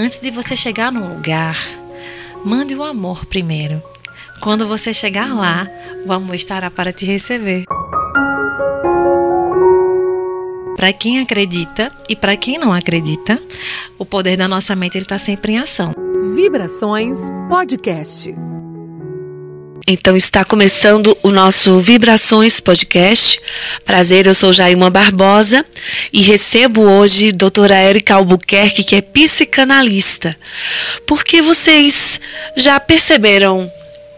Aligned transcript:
Antes 0.00 0.20
de 0.20 0.30
você 0.30 0.56
chegar 0.56 0.92
no 0.92 1.12
lugar, 1.12 1.58
mande 2.44 2.72
o 2.72 2.84
amor 2.84 3.26
primeiro. 3.26 3.82
Quando 4.40 4.68
você 4.68 4.94
chegar 4.94 5.34
lá, 5.34 5.66
o 6.06 6.12
amor 6.12 6.36
estará 6.36 6.70
para 6.70 6.92
te 6.92 7.04
receber. 7.04 7.64
Para 10.76 10.92
quem 10.92 11.18
acredita 11.18 11.90
e 12.08 12.14
para 12.14 12.36
quem 12.36 12.58
não 12.58 12.72
acredita, 12.72 13.42
o 13.98 14.06
poder 14.06 14.36
da 14.36 14.46
nossa 14.46 14.76
mente 14.76 14.96
está 14.96 15.18
sempre 15.18 15.54
em 15.54 15.58
ação. 15.58 15.92
Vibrações 16.36 17.18
Podcast. 17.48 18.32
Então 19.90 20.14
está 20.14 20.44
começando 20.44 21.16
o 21.22 21.30
nosso 21.30 21.80
Vibrações 21.80 22.60
Podcast. 22.60 23.40
Prazer, 23.86 24.26
eu 24.26 24.34
sou 24.34 24.52
Jaima 24.52 24.90
Barbosa 24.90 25.64
e 26.12 26.20
recebo 26.20 26.82
hoje 26.82 27.32
doutora 27.32 27.74
Érica 27.74 28.16
Albuquerque, 28.16 28.84
que 28.84 28.96
é 28.96 29.00
psicanalista. 29.00 30.36
Porque 31.06 31.40
vocês 31.40 32.20
já 32.54 32.78
perceberam 32.78 33.72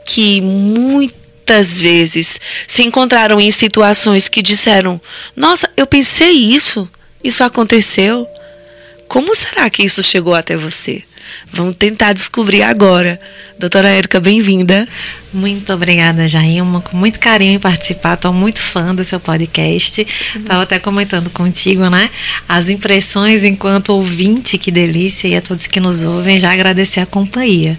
que 0.05 0.41
muitas 0.41 1.81
vezes 1.81 2.41
se 2.67 2.83
encontraram 2.83 3.41
em 3.41 3.53
situações 3.53 4.29
que 4.29 4.43
disseram: 4.43 5.01
Nossa, 5.37 5.71
eu 5.77 5.87
pensei 5.87 6.33
isso, 6.33 6.91
isso 7.23 7.45
aconteceu. 7.45 8.27
Como 9.07 9.37
será 9.37 9.71
que 9.71 9.85
isso 9.85 10.03
chegou 10.03 10.35
até 10.35 10.57
você? 10.57 11.05
Vamos 11.53 11.77
tentar 11.77 12.13
descobrir 12.13 12.63
agora. 12.63 13.19
Doutora 13.59 13.89
Érica, 13.89 14.19
bem-vinda. 14.21 14.89
Muito 15.33 15.73
obrigada, 15.73 16.27
Jailma. 16.27 16.81
Com 16.81 16.97
muito 16.97 17.21
carinho 17.21 17.53
em 17.53 17.59
participar. 17.59 18.15
Estou 18.15 18.33
muito 18.33 18.59
fã 18.59 18.93
do 18.95 19.05
seu 19.05 19.21
podcast. 19.21 20.01
Estava 20.01 20.57
uhum. 20.57 20.63
até 20.63 20.79
comentando 20.79 21.31
contigo, 21.31 21.89
né? 21.89 22.11
As 22.49 22.69
impressões 22.69 23.45
enquanto 23.45 23.91
ouvinte, 23.91 24.59
que 24.59 24.73
delícia. 24.73 25.29
E 25.29 25.37
a 25.37 25.41
todos 25.41 25.69
que 25.69 25.79
nos 25.79 26.03
ouvem, 26.03 26.41
já 26.41 26.53
agradecer 26.53 26.99
a 27.01 27.07
companhia. 27.07 27.79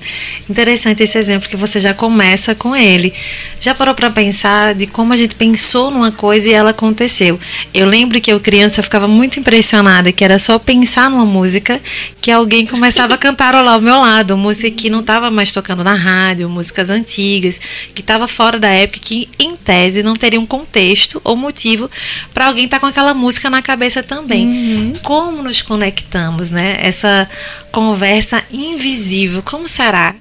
Interessante 0.49 1.03
esse 1.03 1.17
exemplo 1.17 1.49
que 1.49 1.57
você 1.57 1.79
já 1.79 1.93
começa 1.93 2.55
com 2.55 2.73
ele. 2.73 3.13
Já 3.59 3.75
parou 3.75 3.93
para 3.93 4.09
pensar 4.09 4.73
de 4.73 4.87
como 4.87 5.11
a 5.11 5.17
gente 5.17 5.35
pensou 5.35 5.91
numa 5.91 6.11
coisa 6.11 6.47
e 6.47 6.53
ela 6.53 6.69
aconteceu? 6.69 7.37
Eu 7.73 7.85
lembro 7.85 8.21
que 8.21 8.31
eu, 8.31 8.39
criança, 8.39 8.81
ficava 8.81 9.07
muito 9.07 9.39
impressionada 9.39 10.11
que 10.11 10.23
era 10.23 10.39
só 10.39 10.57
pensar 10.57 11.09
numa 11.09 11.25
música 11.25 11.81
que 12.21 12.31
alguém 12.31 12.65
começava 12.65 13.15
a 13.15 13.17
cantarolar 13.41 13.73
ao 13.73 13.81
meu 13.81 13.99
lado. 13.99 14.37
Música 14.37 14.69
que 14.71 14.89
não 14.89 15.01
estava 15.01 15.31
mais 15.31 15.51
tocando 15.51 15.83
na 15.83 15.95
rádio, 15.95 16.47
músicas 16.49 16.89
antigas 16.89 17.01
antigas, 17.11 17.59
que 17.93 18.01
estava 18.01 18.27
fora 18.27 18.59
da 18.59 18.69
época, 18.69 18.99
que 18.99 19.27
em 19.39 19.55
tese 19.55 20.03
não 20.03 20.13
teria 20.13 20.39
um 20.39 20.45
contexto 20.45 21.19
ou 21.23 21.35
motivo 21.35 21.89
para 22.33 22.47
alguém 22.47 22.65
estar 22.65 22.77
tá 22.77 22.81
com 22.81 22.85
aquela 22.85 23.13
música 23.13 23.49
na 23.49 23.61
cabeça 23.61 24.03
também. 24.03 24.47
Uhum. 24.47 24.93
Como 25.03 25.43
nos 25.43 25.61
conectamos, 25.61 26.51
né? 26.51 26.77
Essa 26.81 27.27
conversa 27.71 28.43
invisível, 28.51 29.41
como 29.41 29.67
será? 29.67 30.15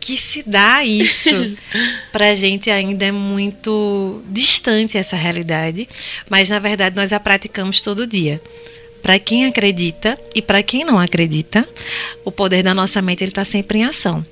que 0.00 0.16
se 0.16 0.42
dá 0.44 0.84
isso 0.84 1.30
para 2.10 2.30
a 2.30 2.34
gente 2.34 2.68
ainda 2.68 3.04
é 3.04 3.12
muito 3.12 4.20
distante 4.28 4.98
essa 4.98 5.14
realidade, 5.14 5.88
mas 6.28 6.50
na 6.50 6.58
verdade 6.58 6.96
nós 6.96 7.12
a 7.12 7.20
praticamos 7.20 7.80
todo 7.80 8.04
dia. 8.04 8.42
Para 9.02 9.18
quem 9.18 9.46
acredita 9.46 10.18
e 10.34 10.40
para 10.40 10.62
quem 10.62 10.84
não 10.84 10.98
acredita, 10.98 11.68
o 12.24 12.30
poder 12.30 12.62
da 12.62 12.74
nossa 12.74 13.02
mente 13.02 13.24
ele 13.24 13.30
está 13.30 13.44
sempre 13.44 13.80
em 13.80 13.84
ação. 13.84 14.24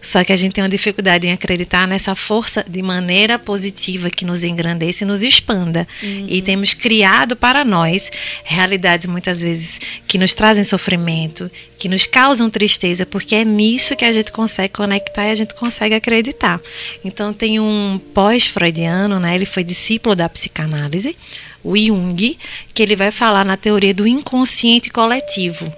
Só 0.00 0.22
que 0.22 0.32
a 0.32 0.36
gente 0.36 0.52
tem 0.54 0.62
uma 0.62 0.70
dificuldade 0.70 1.26
em 1.26 1.32
acreditar 1.32 1.86
nessa 1.86 2.14
força 2.14 2.64
de 2.68 2.80
maneira 2.82 3.38
positiva 3.38 4.10
que 4.10 4.24
nos 4.24 4.44
engrandeça 4.44 5.04
e 5.04 5.06
nos 5.06 5.22
expanda. 5.22 5.86
Uhum. 6.02 6.26
E 6.28 6.40
temos 6.40 6.72
criado 6.72 7.34
para 7.34 7.64
nós 7.64 8.10
realidades 8.44 9.06
muitas 9.06 9.42
vezes 9.42 9.80
que 10.06 10.16
nos 10.16 10.34
trazem 10.34 10.62
sofrimento, 10.62 11.50
que 11.76 11.88
nos 11.88 12.06
causam 12.06 12.48
tristeza, 12.48 13.04
porque 13.04 13.34
é 13.34 13.44
nisso 13.44 13.96
que 13.96 14.04
a 14.04 14.12
gente 14.12 14.30
consegue 14.30 14.72
conectar 14.72 15.26
e 15.26 15.30
a 15.30 15.34
gente 15.34 15.54
consegue 15.54 15.94
acreditar. 15.94 16.60
Então 17.04 17.32
tem 17.32 17.58
um 17.58 18.00
pós-freudiano, 18.14 19.18
né? 19.18 19.34
Ele 19.34 19.46
foi 19.46 19.64
discípulo 19.64 20.14
da 20.14 20.28
psicanálise, 20.28 21.16
o 21.62 21.76
Jung, 21.76 22.38
que 22.72 22.82
ele 22.82 22.94
vai 22.94 23.10
falar 23.10 23.44
na 23.44 23.56
teoria 23.56 23.92
do 23.92 24.06
inconsciente 24.06 24.90
coletivo. 24.90 25.72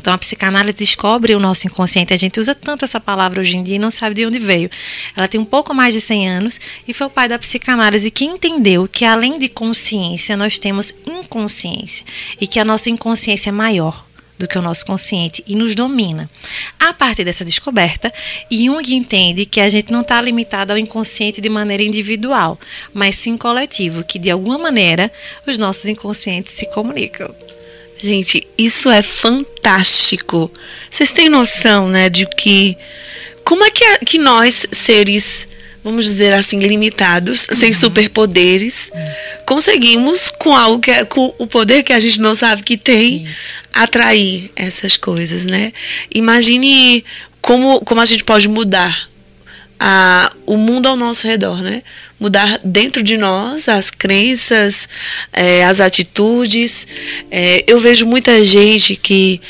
Então 0.00 0.12
a 0.12 0.18
psicanálise 0.18 0.78
descobre 0.78 1.34
o 1.34 1.40
nosso 1.40 1.66
inconsciente. 1.66 2.12
A 2.12 2.16
gente 2.16 2.40
usa 2.40 2.54
tanto 2.54 2.84
essa 2.84 3.00
palavra 3.00 3.40
hoje 3.40 3.56
em 3.56 3.62
dia 3.62 3.76
e 3.76 3.78
não 3.78 3.90
sabe 3.90 4.16
de 4.16 4.26
onde 4.26 4.38
veio. 4.38 4.70
Ela 5.16 5.28
tem 5.28 5.40
um 5.40 5.44
pouco 5.44 5.74
mais 5.74 5.94
de 5.94 6.00
100 6.00 6.28
anos 6.28 6.60
e 6.86 6.94
foi 6.94 7.06
o 7.06 7.10
pai 7.10 7.28
da 7.28 7.38
psicanálise 7.38 8.10
que 8.10 8.24
entendeu 8.24 8.88
que 8.88 9.04
além 9.04 9.38
de 9.38 9.48
consciência, 9.48 10.36
nós 10.36 10.58
temos 10.58 10.92
inconsciência 11.06 12.04
e 12.40 12.46
que 12.46 12.58
a 12.58 12.64
nossa 12.64 12.90
inconsciência 12.90 13.50
é 13.50 13.52
maior 13.52 14.08
do 14.38 14.46
que 14.46 14.56
o 14.56 14.62
nosso 14.62 14.86
consciente 14.86 15.42
e 15.46 15.56
nos 15.56 15.74
domina. 15.74 16.30
A 16.78 16.92
partir 16.92 17.24
dessa 17.24 17.44
descoberta, 17.44 18.12
Jung 18.50 18.94
entende 18.94 19.44
que 19.44 19.60
a 19.60 19.68
gente 19.68 19.90
não 19.90 20.02
está 20.02 20.20
limitado 20.20 20.72
ao 20.72 20.78
inconsciente 20.78 21.40
de 21.40 21.48
maneira 21.48 21.82
individual, 21.82 22.58
mas 22.94 23.16
sim 23.16 23.36
coletivo, 23.36 24.04
que 24.04 24.18
de 24.18 24.30
alguma 24.30 24.56
maneira 24.56 25.10
os 25.46 25.58
nossos 25.58 25.86
inconscientes 25.86 26.54
se 26.54 26.66
comunicam. 26.66 27.34
Gente, 27.98 28.46
isso 28.56 28.88
é 28.88 29.02
fantástico. 29.02 30.50
Vocês 30.90 31.10
têm 31.10 31.28
noção, 31.28 31.88
né, 31.88 32.08
de 32.08 32.26
que 32.26 32.76
como 33.44 33.64
é 33.64 33.70
que, 33.70 33.82
é, 33.82 33.98
que 33.98 34.18
nós, 34.18 34.66
seres, 34.70 35.48
vamos 35.82 36.04
dizer 36.04 36.32
assim, 36.32 36.60
limitados, 36.60 37.46
uhum. 37.48 37.56
sem 37.56 37.72
superpoderes, 37.72 38.90
uhum. 38.92 39.00
conseguimos, 39.46 40.30
com 40.30 40.54
algo 40.54 40.80
que 40.80 40.90
é, 40.90 41.04
com 41.04 41.34
o 41.38 41.46
poder 41.46 41.82
que 41.82 41.92
a 41.92 41.98
gente 41.98 42.20
não 42.20 42.34
sabe 42.34 42.62
que 42.62 42.76
tem, 42.76 43.24
Isso. 43.24 43.54
atrair 43.72 44.50
essas 44.54 44.96
coisas, 44.96 45.44
né? 45.44 45.72
Imagine 46.14 47.04
como, 47.40 47.80
como 47.80 48.00
a 48.00 48.04
gente 48.04 48.22
pode 48.22 48.48
mudar 48.48 49.08
a, 49.78 50.32
o 50.44 50.56
mundo 50.56 50.86
ao 50.86 50.96
nosso 50.96 51.26
redor, 51.26 51.62
né? 51.62 51.82
Mudar 52.18 52.60
dentro 52.64 53.02
de 53.02 53.16
nós 53.16 53.68
as 53.68 53.90
crenças, 53.90 54.88
é, 55.32 55.64
as 55.64 55.80
atitudes. 55.80 56.86
É, 57.30 57.64
eu 57.66 57.78
vejo 57.78 58.06
muita 58.06 58.44
gente 58.44 58.96
que 58.96 59.40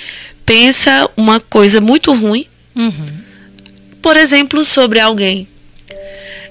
pensa 0.44 1.11
uma 1.16 1.41
coisa 1.41 1.81
muito 1.81 2.12
ruim, 2.15 2.47
uhum. 2.77 3.06
por 4.03 4.16
exemplo, 4.16 4.65
sobre 4.65 5.00
alguém. 5.00 5.49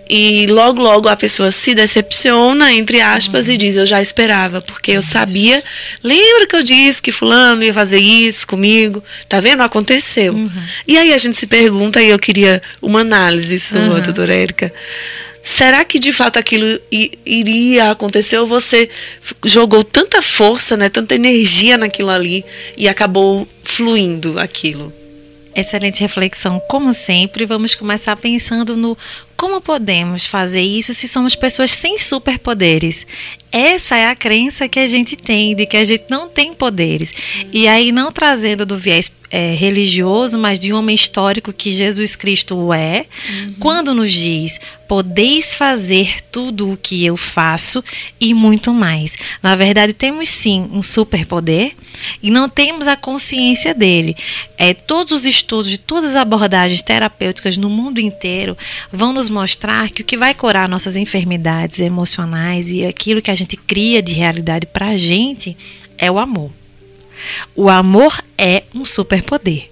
E 0.10 0.48
logo, 0.48 0.82
logo 0.82 1.10
a 1.10 1.16
pessoa 1.16 1.52
se 1.52 1.76
decepciona, 1.76 2.72
entre 2.74 3.02
aspas, 3.02 3.48
uhum. 3.48 3.54
e 3.54 3.58
diz: 3.58 3.76
Eu 3.76 3.86
já 3.86 4.02
esperava, 4.02 4.62
porque 4.62 4.92
eu 4.92 5.02
sabia. 5.02 5.64
Lembra 6.04 6.48
que 6.48 6.56
eu 6.56 6.64
disse 6.64 7.02
que 7.02 7.12
Fulano 7.12 7.64
ia 7.64 7.74
fazer 7.74 8.00
isso 8.00 8.48
comigo? 8.48 9.04
Tá 9.28 9.40
vendo? 9.40 9.62
Aconteceu. 9.62 10.34
Uhum. 10.34 10.52
E 10.88 10.98
aí 10.98 11.14
a 11.14 11.18
gente 11.18 11.38
se 11.38 11.48
pergunta, 11.48 12.02
e 12.02 12.10
eu 12.10 12.20
queria 12.20 12.62
uma 12.82 13.02
análise 13.02 13.60
sua, 13.60 13.80
uhum. 13.80 14.02
doutora 14.02 14.34
Érica. 14.34 14.74
Será 15.44 15.86
que 15.86 15.98
de 15.98 16.12
fato 16.12 16.38
aquilo 16.38 16.80
iria 17.26 17.92
acontecer 17.92 18.38
ou 18.38 18.46
você 18.46 18.90
jogou 19.46 19.82
tanta 19.82 20.22
força, 20.22 20.76
né, 20.76 20.90
tanta 20.90 21.16
energia 21.16 21.78
naquilo 21.78 22.10
ali 22.10 22.44
e 22.76 22.86
acabou 22.88 23.48
fluindo 23.64 24.38
aquilo? 24.38 24.94
Excelente 25.56 26.02
reflexão, 26.02 26.62
como 26.68 26.94
sempre. 26.94 27.46
Vamos 27.46 27.74
começar 27.74 28.16
pensando 28.18 28.76
no 28.76 28.96
como 29.38 29.62
podemos 29.62 30.26
fazer 30.26 30.62
isso 30.62 30.94
se 30.94 31.08
somos 31.08 31.36
pessoas 31.36 31.72
sem 31.72 31.98
superpoderes? 32.00 33.06
Essa 33.52 33.96
é 33.96 34.08
a 34.08 34.16
crença 34.16 34.68
que 34.68 34.80
a 34.80 34.88
gente 34.88 35.16
tem, 35.16 35.56
de 35.56 35.66
que 35.66 35.78
a 35.78 35.86
gente 35.86 36.06
não 36.10 36.28
tem 36.28 36.54
poderes. 36.54 37.14
E 37.52 37.68
aí, 37.68 37.92
não 37.92 38.12
trazendo 38.12 38.66
do 38.66 38.78
viés 38.78 39.12
é, 39.30 39.54
religioso, 39.54 40.38
mas 40.38 40.60
de 40.60 40.72
um 40.72 40.78
homem 40.78 40.96
histórico 40.96 41.52
que 41.52 41.74
Jesus 41.74 42.16
Cristo 42.16 42.74
é, 42.74 43.06
uhum. 43.30 43.54
quando 43.60 43.94
nos 43.94 44.12
diz: 44.12 44.60
podeis 44.88 45.54
fazer 45.54 46.22
tudo 46.32 46.72
o 46.72 46.78
que 46.78 47.06
eu 47.06 47.18
faço 47.18 47.84
e 48.20 48.34
muito 48.34 48.74
mais. 48.74 49.18
Na 49.44 49.56
verdade, 49.56 49.94
temos 49.94 50.30
sim 50.30 50.70
um 50.72 50.82
superpoder 50.82 51.74
e 52.22 52.32
não 52.32 52.48
temos 52.48 52.88
a 52.88 52.96
consciência 52.96 53.74
dele. 53.74 54.16
É, 54.58 54.74
todos 54.74 55.12
os 55.12 55.26
estudos 55.26 55.70
de 55.70 55.78
todas 55.78 56.12
as 56.12 56.16
abordagens 56.16 56.82
terapêuticas 56.82 57.58
no 57.58 57.70
mundo 57.70 58.00
inteiro 58.00 58.58
vão 58.92 59.12
nos 59.12 59.30
mostrar 59.30 59.90
que 59.90 60.02
o 60.02 60.06
que 60.06 60.18
vai 60.18 60.34
curar 60.34 60.70
nossas 60.70 60.96
enfermidades 60.96 61.80
emocionais 61.80 62.72
e 62.72 62.86
aquilo 62.86 63.22
que 63.22 63.32
a 63.32 63.36
gente 63.38 63.56
cria 63.56 64.02
de 64.02 64.14
realidade 64.14 64.66
para 64.66 64.88
a 64.88 64.98
gente 64.98 65.56
é 65.98 66.10
o 66.12 66.20
amor. 66.20 66.52
O 67.56 67.70
amor 67.70 68.24
é 68.38 68.64
um 68.74 68.86
superpoder. 68.86 69.70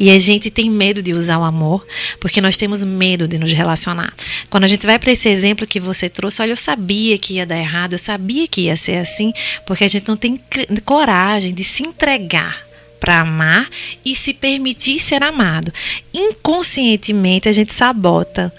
E 0.00 0.10
a 0.10 0.18
gente 0.18 0.48
tem 0.48 0.70
medo 0.70 1.02
de 1.02 1.12
usar 1.12 1.38
o 1.38 1.44
amor, 1.44 1.84
porque 2.20 2.40
nós 2.40 2.56
temos 2.56 2.84
medo 2.84 3.26
de 3.26 3.36
nos 3.36 3.52
relacionar. 3.52 4.14
Quando 4.48 4.62
a 4.62 4.68
gente 4.68 4.86
vai 4.86 4.96
para 4.96 5.10
esse 5.10 5.28
exemplo 5.28 5.66
que 5.66 5.80
você 5.80 6.08
trouxe, 6.08 6.40
olha, 6.40 6.52
eu 6.52 6.56
sabia 6.56 7.18
que 7.18 7.34
ia 7.34 7.46
dar 7.46 7.58
errado, 7.58 7.94
eu 7.94 7.98
sabia 7.98 8.46
que 8.46 8.62
ia 8.62 8.76
ser 8.76 8.98
assim, 8.98 9.32
porque 9.66 9.82
a 9.82 9.88
gente 9.88 10.06
não 10.06 10.16
tem 10.16 10.40
coragem 10.84 11.52
de 11.52 11.64
se 11.64 11.82
entregar 11.82 12.64
para 13.00 13.20
amar 13.20 13.68
e 14.04 14.14
se 14.14 14.32
permitir 14.32 15.00
ser 15.00 15.22
amado. 15.22 15.72
Inconscientemente 16.14 17.48
a 17.48 17.52
gente 17.52 17.74
sabota 17.74 18.52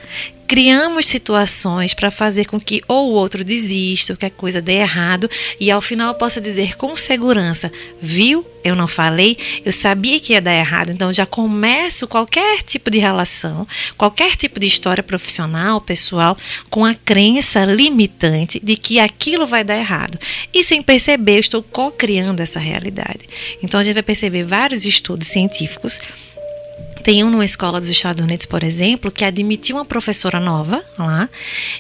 criamos 0.50 1.06
situações 1.06 1.94
para 1.94 2.10
fazer 2.10 2.46
com 2.46 2.60
que 2.60 2.81
ou 2.88 3.12
o 3.12 3.13
outro 3.13 3.44
desista, 3.44 4.13
ou 4.13 4.18
que 4.18 4.25
a 4.25 4.31
coisa 4.31 4.60
dê 4.60 4.78
errado, 4.78 5.30
e 5.60 5.69
ao 5.69 5.80
final 5.80 6.16
possa 6.16 6.42
dizer 6.42 6.75
com 6.75 6.98
segurança: 6.98 7.72
viu? 8.01 8.44
Eu 8.63 8.75
não 8.75 8.88
falei, 8.88 9.38
eu 9.63 9.72
sabia 9.72 10.19
que 10.19 10.34
ia 10.34 10.42
dar 10.42 10.54
errado, 10.54 10.92
então 10.92 11.13
já 11.13 11.25
começo 11.25 12.07
qualquer 12.07 12.62
tipo 12.63 12.92
de 12.92 12.98
relação, 12.98 13.66
qualquer 13.96 14.36
tipo 14.36 14.60
de 14.60 14.68
história 14.68 15.01
profissional, 15.01 15.80
pessoal, 15.80 16.36
com 16.69 16.84
a 16.84 16.94
crença 16.94 17.63
limitante 17.63 18.60
de 18.62 18.75
que 18.75 19.00
aquilo 19.00 19.46
vai 19.46 19.63
dar 19.63 19.78
errado. 19.78 20.19
E 20.54 20.62
sem 20.62 20.81
perceber, 20.81 21.36
eu 21.36 21.40
estou 21.40 21.63
co-criando 21.63 22.42
essa 22.42 22.60
realidade. 22.60 23.30
Então 23.63 23.80
a 23.80 23.84
gente 23.84 23.94
vai 23.94 24.04
perceber 24.04 24.44
vários 24.44 24.84
estudos 24.84 25.28
científicos 25.28 26.01
tem 27.04 27.24
um 27.24 27.30
numa 27.30 27.46
escola 27.46 27.80
dos 27.80 27.90
Estados 27.90 28.22
Unidos, 28.22 28.46
por 28.46 28.63
exemplo, 28.63 29.12
que 29.12 29.24
admitiu 29.24 29.78
uma 29.78 29.86
professora 29.86 30.40
nova 30.40 30.84
lá, 30.98 31.30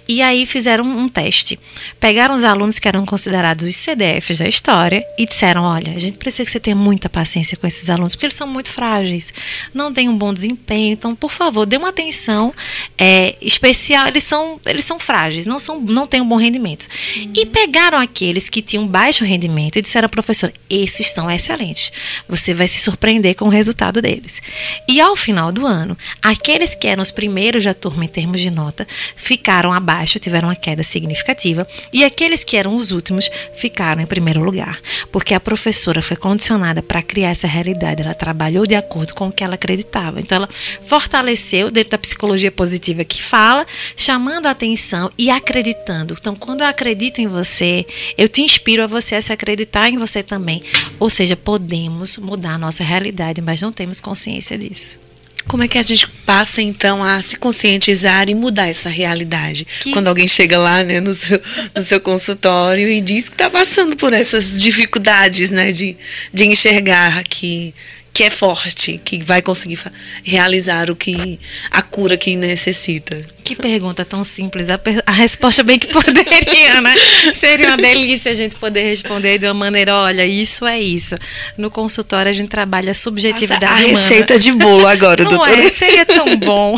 e 0.07 0.21
aí 0.21 0.45
fizeram 0.45 0.85
um 0.85 1.07
teste. 1.07 1.59
Pegaram 1.99 2.35
os 2.35 2.43
alunos 2.43 2.79
que 2.79 2.87
eram 2.87 3.05
considerados 3.05 3.67
os 3.67 3.75
CDFs 3.75 4.39
da 4.39 4.47
história 4.47 5.03
e 5.17 5.25
disseram: 5.25 5.63
olha, 5.63 5.93
a 5.93 5.99
gente 5.99 6.17
precisa 6.17 6.45
que 6.45 6.51
você 6.51 6.59
tenha 6.59 6.75
muita 6.75 7.09
paciência 7.09 7.57
com 7.57 7.67
esses 7.67 7.89
alunos, 7.89 8.15
porque 8.15 8.25
eles 8.25 8.35
são 8.35 8.47
muito 8.47 8.71
frágeis, 8.71 9.33
não 9.73 9.93
têm 9.93 10.09
um 10.09 10.17
bom 10.17 10.33
desempenho, 10.33 10.93
então, 10.93 11.15
por 11.15 11.31
favor, 11.31 11.65
dê 11.65 11.77
uma 11.77 11.89
atenção 11.89 12.53
é, 12.97 13.35
especial. 13.41 14.07
Eles 14.07 14.23
são, 14.23 14.59
eles 14.65 14.85
são 14.85 14.99
frágeis, 14.99 15.45
não, 15.45 15.59
são, 15.59 15.79
não 15.79 16.07
têm 16.07 16.21
um 16.21 16.27
bom 16.27 16.37
rendimento. 16.37 16.87
Uhum. 17.15 17.33
E 17.35 17.45
pegaram 17.45 17.97
aqueles 17.97 18.49
que 18.49 18.61
tinham 18.61 18.87
baixo 18.87 19.23
rendimento 19.23 19.77
e 19.77 19.81
disseram: 19.81 20.09
professor, 20.09 20.51
esses 20.69 21.07
estão 21.07 21.29
excelentes. 21.29 21.91
Você 22.27 22.53
vai 22.53 22.67
se 22.67 22.79
surpreender 22.79 23.35
com 23.35 23.45
o 23.45 23.49
resultado 23.49 24.01
deles. 24.01 24.41
E 24.87 24.99
ao 24.99 25.15
final 25.19 25.51
do 25.51 25.65
ano, 25.65 25.97
aqueles 26.21 26.75
que 26.75 26.87
eram 26.87 27.03
os 27.03 27.11
primeiros 27.11 27.63
da 27.63 27.73
turma 27.73 28.05
em 28.05 28.07
termos 28.07 28.41
de 28.41 28.49
nota 28.49 28.87
ficaram 29.15 29.71
abaixo, 29.71 30.19
tiveram 30.19 30.49
uma 30.49 30.55
queda 30.55 30.83
significativa, 30.83 31.67
e 31.91 32.03
aqueles 32.03 32.43
que 32.43 32.57
eram 32.57 32.75
os 32.75 32.91
últimos 32.91 33.29
ficaram 33.55 34.01
em 34.01 34.05
primeiro 34.05 34.43
lugar, 34.43 34.79
porque 35.11 35.33
a 35.33 35.39
professora 35.39 36.01
foi 36.01 36.17
condicionada 36.17 36.81
para 36.81 37.01
criar 37.01 37.29
essa 37.29 37.47
realidade, 37.47 38.01
ela 38.01 38.13
trabalhou 38.13 38.65
de 38.65 38.75
acordo 38.75 39.13
com 39.13 39.27
o 39.27 39.31
que 39.31 39.43
ela 39.43 39.55
acreditava. 39.55 40.19
Então 40.19 40.37
ela 40.37 40.49
fortaleceu 40.83 41.71
dentro 41.71 41.91
da 41.91 41.97
psicologia 41.97 42.51
positiva 42.51 43.03
que 43.03 43.21
fala, 43.21 43.65
chamando 43.95 44.45
a 44.45 44.51
atenção 44.51 45.11
e 45.17 45.29
acreditando. 45.29 46.15
Então, 46.19 46.35
quando 46.35 46.61
eu 46.61 46.67
acredito 46.67 47.19
em 47.19 47.27
você, 47.27 47.85
eu 48.17 48.27
te 48.27 48.41
inspiro 48.41 48.83
a 48.83 48.87
você 48.87 49.15
a 49.15 49.21
se 49.21 49.31
acreditar 49.31 49.89
em 49.89 49.97
você 49.97 50.23
também. 50.23 50.61
Ou 50.99 51.09
seja, 51.09 51.35
podemos 51.35 52.17
mudar 52.17 52.53
a 52.53 52.57
nossa 52.57 52.83
realidade, 52.83 53.41
mas 53.41 53.61
não 53.61 53.71
temos 53.71 54.01
consciência 54.01 54.57
disso. 54.57 55.08
Como 55.47 55.63
é 55.63 55.67
que 55.67 55.77
a 55.77 55.81
gente 55.81 56.07
passa 56.25 56.61
então 56.61 57.03
a 57.03 57.21
se 57.21 57.37
conscientizar 57.37 58.29
e 58.29 58.35
mudar 58.35 58.67
essa 58.67 58.89
realidade? 58.89 59.65
Que... 59.79 59.91
Quando 59.91 60.07
alguém 60.07 60.27
chega 60.27 60.57
lá 60.57 60.83
né, 60.83 60.99
no, 60.99 61.15
seu, 61.15 61.41
no 61.75 61.83
seu 61.83 61.99
consultório 61.99 62.87
e 62.87 63.01
diz 63.01 63.25
que 63.25 63.35
está 63.35 63.49
passando 63.49 63.95
por 63.95 64.13
essas 64.13 64.61
dificuldades 64.61 65.49
né, 65.49 65.71
de, 65.71 65.97
de 66.33 66.45
enxergar 66.45 67.23
que 67.23 67.73
que 68.13 68.23
é 68.23 68.29
forte, 68.29 68.99
que 69.03 69.23
vai 69.23 69.41
conseguir 69.41 69.79
realizar 70.23 70.89
o 70.89 70.95
que 70.95 71.39
a 71.71 71.81
cura 71.81 72.17
que 72.17 72.35
necessita. 72.35 73.23
Que 73.43 73.55
pergunta 73.55 74.03
tão 74.03 74.23
simples. 74.23 74.69
A, 74.69 74.79
a 75.05 75.11
resposta 75.11 75.63
bem 75.63 75.79
que 75.79 75.87
poderia, 75.87 76.81
né? 76.81 76.95
Seria 77.31 77.67
uma 77.67 77.77
delícia 77.77 78.31
a 78.31 78.35
gente 78.35 78.55
poder 78.55 78.83
responder 78.83 79.37
de 79.37 79.45
uma 79.45 79.53
maneira, 79.53 79.95
olha, 79.95 80.25
isso 80.25 80.65
é 80.65 80.79
isso. 80.79 81.15
No 81.57 81.71
consultório 81.71 82.29
a 82.29 82.33
gente 82.33 82.49
trabalha 82.49 82.91
a 82.91 82.95
subjetividade 82.95 83.65
Nossa, 83.65 83.83
a 83.83 83.87
humana. 83.87 83.99
receita 83.99 84.39
de 84.39 84.51
bolo 84.51 84.87
agora, 84.87 85.23
Não 85.23 85.31
doutora. 85.31 85.65
É, 85.65 85.69
seria 85.69 86.05
tão 86.05 86.35
bom. 86.37 86.75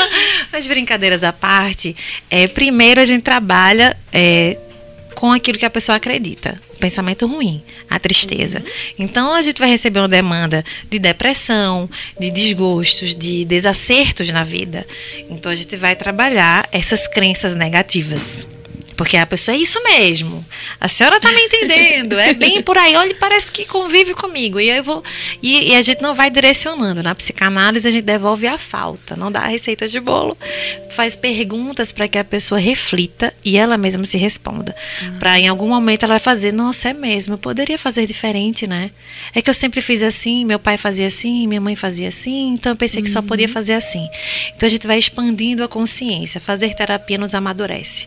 Mas 0.52 0.66
brincadeiras 0.66 1.22
à 1.22 1.32
parte, 1.32 1.94
é, 2.28 2.48
primeiro 2.48 3.00
a 3.00 3.04
gente 3.04 3.22
trabalha 3.22 3.96
é, 4.12 4.56
com 5.14 5.32
aquilo 5.32 5.58
que 5.58 5.66
a 5.66 5.70
pessoa 5.70 5.96
acredita 5.96 6.60
pensamento 6.80 7.26
ruim, 7.26 7.62
a 7.88 7.98
tristeza. 7.98 8.58
Uhum. 8.58 9.04
Então 9.04 9.34
a 9.34 9.42
gente 9.42 9.58
vai 9.58 9.68
receber 9.68 10.00
uma 10.00 10.08
demanda 10.08 10.64
de 10.90 10.98
depressão, 10.98 11.88
de 12.18 12.30
desgostos, 12.30 13.14
de 13.14 13.44
desacertos 13.44 14.28
na 14.30 14.42
vida. 14.42 14.86
Então 15.30 15.52
a 15.52 15.54
gente 15.54 15.76
vai 15.76 15.94
trabalhar 15.94 16.68
essas 16.72 17.06
crenças 17.06 17.54
negativas. 17.54 18.46
Porque 19.00 19.16
a 19.16 19.24
pessoa 19.24 19.56
é 19.56 19.58
isso 19.58 19.82
mesmo. 19.82 20.44
A 20.78 20.86
senhora 20.86 21.16
está 21.16 21.32
me 21.32 21.40
entendendo. 21.40 22.18
É 22.18 22.34
bem 22.34 22.62
por 22.62 22.76
aí. 22.76 22.94
Olha, 22.94 23.14
parece 23.14 23.50
que 23.50 23.64
convive 23.64 24.12
comigo. 24.12 24.60
E 24.60 24.68
eu 24.68 24.84
vou. 24.84 25.02
E, 25.42 25.70
e, 25.70 25.74
a 25.74 25.80
gente 25.80 26.02
não 26.02 26.14
vai 26.14 26.28
direcionando. 26.28 27.02
Na 27.02 27.14
psicanálise, 27.14 27.88
a 27.88 27.90
gente 27.90 28.04
devolve 28.04 28.46
a 28.46 28.58
falta. 28.58 29.16
Não 29.16 29.32
dá 29.32 29.40
a 29.40 29.46
receita 29.46 29.88
de 29.88 29.98
bolo. 30.00 30.36
Faz 30.90 31.16
perguntas 31.16 31.92
para 31.92 32.06
que 32.08 32.18
a 32.18 32.24
pessoa 32.24 32.60
reflita 32.60 33.32
e 33.42 33.56
ela 33.56 33.78
mesma 33.78 34.04
se 34.04 34.18
responda. 34.18 34.76
Uhum. 35.00 35.18
Para 35.18 35.38
em 35.40 35.48
algum 35.48 35.68
momento 35.68 36.02
ela 36.02 36.12
vai 36.12 36.20
fazer, 36.20 36.52
nossa, 36.52 36.90
é 36.90 36.92
mesmo, 36.92 37.32
eu 37.32 37.38
poderia 37.38 37.78
fazer 37.78 38.04
diferente, 38.04 38.68
né? 38.68 38.90
É 39.34 39.40
que 39.40 39.48
eu 39.48 39.54
sempre 39.54 39.80
fiz 39.80 40.02
assim, 40.02 40.44
meu 40.44 40.58
pai 40.58 40.76
fazia 40.76 41.06
assim, 41.06 41.46
minha 41.46 41.60
mãe 41.60 41.74
fazia 41.74 42.10
assim, 42.10 42.52
então 42.52 42.72
eu 42.72 42.76
pensei 42.76 43.00
que 43.00 43.08
só 43.08 43.22
podia 43.22 43.46
uhum. 43.46 43.52
fazer 43.54 43.72
assim. 43.72 44.06
Então 44.54 44.66
a 44.66 44.70
gente 44.70 44.86
vai 44.86 44.98
expandindo 44.98 45.64
a 45.64 45.68
consciência. 45.68 46.38
Fazer 46.38 46.74
terapia 46.74 47.16
nos 47.16 47.34
amadurece 47.34 48.06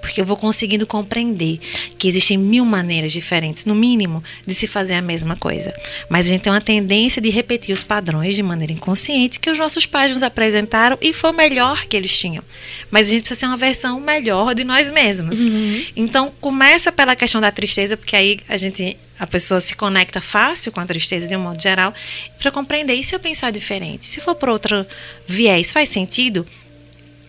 porque 0.00 0.20
eu 0.20 0.24
vou 0.24 0.36
conseguindo 0.36 0.86
compreender 0.86 1.58
que 1.98 2.08
existem 2.08 2.36
mil 2.36 2.64
maneiras 2.64 3.12
diferentes, 3.12 3.64
no 3.64 3.74
mínimo, 3.74 4.22
de 4.46 4.54
se 4.54 4.66
fazer 4.66 4.94
a 4.94 5.02
mesma 5.02 5.36
coisa. 5.36 5.72
Mas 6.08 6.26
a 6.26 6.30
gente 6.30 6.42
tem 6.42 6.52
uma 6.52 6.60
tendência 6.60 7.20
de 7.20 7.30
repetir 7.30 7.72
os 7.72 7.82
padrões 7.82 8.34
de 8.34 8.42
maneira 8.42 8.72
inconsciente 8.72 9.38
que 9.38 9.50
os 9.50 9.58
nossos 9.58 9.86
pais 9.86 10.12
nos 10.12 10.22
apresentaram 10.22 10.98
e 11.00 11.12
foi 11.12 11.30
o 11.30 11.34
melhor 11.34 11.86
que 11.86 11.96
eles 11.96 12.16
tinham. 12.18 12.42
Mas 12.90 13.08
a 13.08 13.10
gente 13.10 13.22
precisa 13.22 13.40
ser 13.40 13.46
uma 13.46 13.56
versão 13.56 14.00
melhor 14.00 14.54
de 14.54 14.64
nós 14.64 14.90
mesmos. 14.90 15.40
Uhum. 15.40 15.84
Então, 15.96 16.32
começa 16.40 16.90
pela 16.90 17.14
questão 17.14 17.40
da 17.40 17.50
tristeza, 17.50 17.96
porque 17.96 18.16
aí 18.16 18.40
a 18.48 18.56
gente 18.56 18.96
a 19.20 19.26
pessoa 19.26 19.60
se 19.60 19.76
conecta 19.76 20.18
fácil 20.18 20.72
com 20.72 20.80
a 20.80 20.86
tristeza 20.86 21.28
de 21.28 21.36
um 21.36 21.40
modo 21.40 21.60
geral, 21.60 21.92
para 22.38 22.50
compreender. 22.50 22.94
E 22.94 23.04
se 23.04 23.14
eu 23.14 23.20
pensar 23.20 23.50
diferente? 23.50 24.06
Se 24.06 24.18
for 24.18 24.34
para 24.34 24.50
outro 24.50 24.86
viés, 25.26 25.70
faz 25.72 25.90
sentido? 25.90 26.46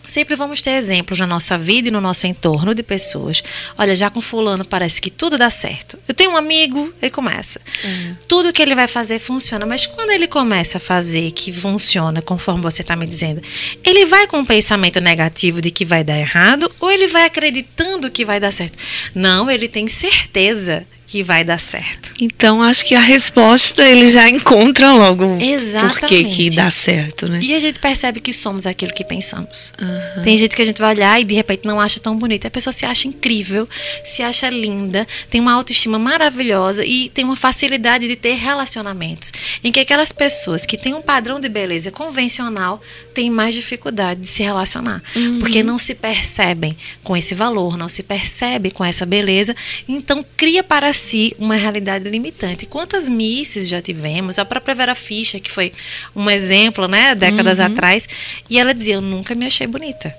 Sempre 0.06 0.34
vamos 0.34 0.60
ter 0.60 0.72
exemplos 0.72 1.18
na 1.18 1.26
nossa 1.26 1.56
vida 1.56 1.88
e 1.88 1.90
no 1.90 2.00
nosso 2.00 2.26
entorno 2.26 2.74
de 2.74 2.82
pessoas. 2.82 3.42
Olha, 3.78 3.94
já 3.94 4.10
com 4.10 4.20
fulano 4.20 4.64
parece 4.64 5.00
que 5.00 5.10
tudo 5.10 5.38
dá 5.38 5.50
certo. 5.50 5.98
Eu 6.08 6.14
tenho 6.14 6.32
um 6.32 6.36
amigo, 6.36 6.92
ele 7.00 7.10
começa. 7.10 7.60
Uhum. 7.84 8.16
Tudo 8.26 8.52
que 8.52 8.60
ele 8.60 8.74
vai 8.74 8.88
fazer 8.88 9.18
funciona, 9.18 9.64
mas 9.64 9.86
quando 9.86 10.10
ele 10.10 10.26
começa 10.26 10.78
a 10.78 10.80
fazer 10.80 11.30
que 11.32 11.52
funciona, 11.52 12.20
conforme 12.20 12.62
você 12.62 12.82
está 12.82 12.96
me 12.96 13.06
dizendo, 13.06 13.40
ele 13.84 14.04
vai 14.06 14.26
com 14.26 14.38
um 14.38 14.44
pensamento 14.44 15.00
negativo 15.00 15.62
de 15.62 15.70
que 15.70 15.84
vai 15.84 16.02
dar 16.02 16.18
errado 16.18 16.70
ou 16.80 16.90
ele 16.90 17.06
vai 17.06 17.24
acreditando 17.24 18.10
que 18.10 18.24
vai 18.24 18.40
dar 18.40 18.52
certo? 18.52 18.76
Não, 19.14 19.50
ele 19.50 19.68
tem 19.68 19.88
certeza 19.88 20.84
que 21.12 21.22
vai 21.22 21.44
dar 21.44 21.60
certo. 21.60 22.10
Então 22.18 22.62
acho 22.62 22.86
que 22.86 22.94
a 22.94 23.00
resposta 23.00 23.86
ele 23.86 24.06
já 24.06 24.30
encontra 24.30 24.94
logo 24.94 25.36
Exatamente. 25.38 26.00
por 26.00 26.08
que 26.08 26.24
que 26.24 26.48
dá 26.48 26.70
certo, 26.70 27.28
né? 27.28 27.38
E 27.42 27.54
a 27.54 27.60
gente 27.60 27.78
percebe 27.78 28.18
que 28.18 28.32
somos 28.32 28.66
aquilo 28.66 28.94
que 28.94 29.04
pensamos. 29.04 29.74
Uhum. 29.78 30.22
Tem 30.22 30.38
gente 30.38 30.56
que 30.56 30.62
a 30.62 30.64
gente 30.64 30.80
vai 30.80 30.94
olhar 30.94 31.20
e 31.20 31.24
de 31.26 31.34
repente 31.34 31.66
não 31.66 31.78
acha 31.78 32.00
tão 32.00 32.16
bonita. 32.16 32.48
A 32.48 32.50
pessoa 32.50 32.72
se 32.72 32.86
acha 32.86 33.08
incrível, 33.08 33.68
se 34.02 34.22
acha 34.22 34.48
linda, 34.48 35.06
tem 35.28 35.38
uma 35.38 35.52
autoestima 35.52 35.98
maravilhosa 35.98 36.82
e 36.82 37.10
tem 37.10 37.26
uma 37.26 37.36
facilidade 37.36 38.08
de 38.08 38.16
ter 38.16 38.36
relacionamentos. 38.36 39.34
Em 39.62 39.70
que 39.70 39.80
aquelas 39.80 40.12
pessoas 40.12 40.64
que 40.64 40.78
têm 40.78 40.94
um 40.94 41.02
padrão 41.02 41.38
de 41.38 41.48
beleza 41.50 41.90
convencional 41.90 42.80
têm 43.12 43.28
mais 43.28 43.54
dificuldade 43.54 44.22
de 44.22 44.28
se 44.28 44.42
relacionar, 44.42 45.02
uhum. 45.14 45.40
porque 45.40 45.62
não 45.62 45.78
se 45.78 45.94
percebem 45.94 46.74
com 47.04 47.14
esse 47.14 47.34
valor, 47.34 47.76
não 47.76 47.86
se 47.86 48.02
percebe 48.02 48.70
com 48.70 48.82
essa 48.82 49.04
beleza, 49.04 49.54
então 49.86 50.24
cria 50.38 50.62
para 50.62 50.90
si 50.94 51.01
uma 51.38 51.54
realidade 51.54 52.08
limitante. 52.08 52.66
Quantas 52.66 53.08
misses 53.08 53.68
já 53.68 53.80
tivemos? 53.80 54.38
A 54.38 54.44
própria 54.44 54.74
Vera 54.74 54.94
Fischer, 54.94 55.40
que 55.40 55.50
foi 55.50 55.72
um 56.14 56.28
exemplo, 56.28 56.86
né, 56.88 57.14
décadas 57.14 57.58
uhum. 57.58 57.66
atrás, 57.66 58.08
e 58.48 58.58
ela 58.58 58.74
dizia: 58.74 58.94
Eu 58.94 59.00
nunca 59.00 59.34
me 59.34 59.46
achei 59.46 59.66
bonita. 59.66 60.14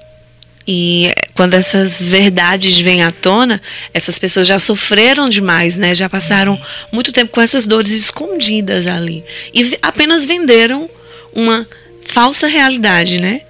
E 0.68 1.14
quando 1.34 1.56
essas 1.56 2.02
verdades 2.02 2.80
vêm 2.80 3.04
à 3.04 3.12
tona, 3.12 3.62
essas 3.94 4.18
pessoas 4.18 4.48
já 4.48 4.58
sofreram 4.58 5.28
demais, 5.28 5.76
né? 5.76 5.94
Já 5.94 6.08
passaram 6.08 6.60
muito 6.92 7.12
tempo 7.12 7.32
com 7.32 7.42
essas 7.42 7.68
dores 7.68 7.92
escondidas 7.92 8.88
ali. 8.88 9.24
E 9.54 9.78
apenas 9.82 10.24
venderam 10.24 10.90
uma 11.34 11.68
falsa 12.06 12.48
realidade, 12.48 13.20
né? 13.20 13.42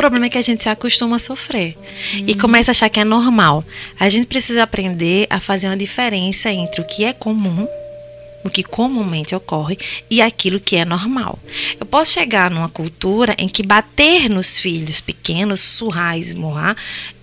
Problema 0.00 0.24
é 0.24 0.28
que 0.30 0.38
a 0.38 0.42
gente 0.42 0.62
se 0.62 0.68
acostuma 0.70 1.16
a 1.16 1.18
sofrer 1.18 1.76
e 2.26 2.34
começa 2.34 2.70
a 2.70 2.72
achar 2.72 2.88
que 2.88 2.98
é 2.98 3.04
normal. 3.04 3.62
A 3.98 4.08
gente 4.08 4.26
precisa 4.26 4.62
aprender 4.62 5.26
a 5.28 5.38
fazer 5.38 5.66
uma 5.66 5.76
diferença 5.76 6.50
entre 6.50 6.80
o 6.80 6.86
que 6.86 7.04
é 7.04 7.12
comum, 7.12 7.68
o 8.42 8.48
que 8.48 8.62
comumente 8.62 9.34
ocorre, 9.34 9.78
e 10.08 10.22
aquilo 10.22 10.58
que 10.58 10.76
é 10.76 10.86
normal. 10.86 11.38
Eu 11.78 11.84
posso 11.84 12.14
chegar 12.14 12.50
numa 12.50 12.70
cultura 12.70 13.36
em 13.36 13.46
que 13.46 13.62
bater 13.62 14.30
nos 14.30 14.58
filhos 14.58 15.02
pequenos, 15.02 15.60
surrar, 15.60 16.18
esmurrar, 16.18 16.74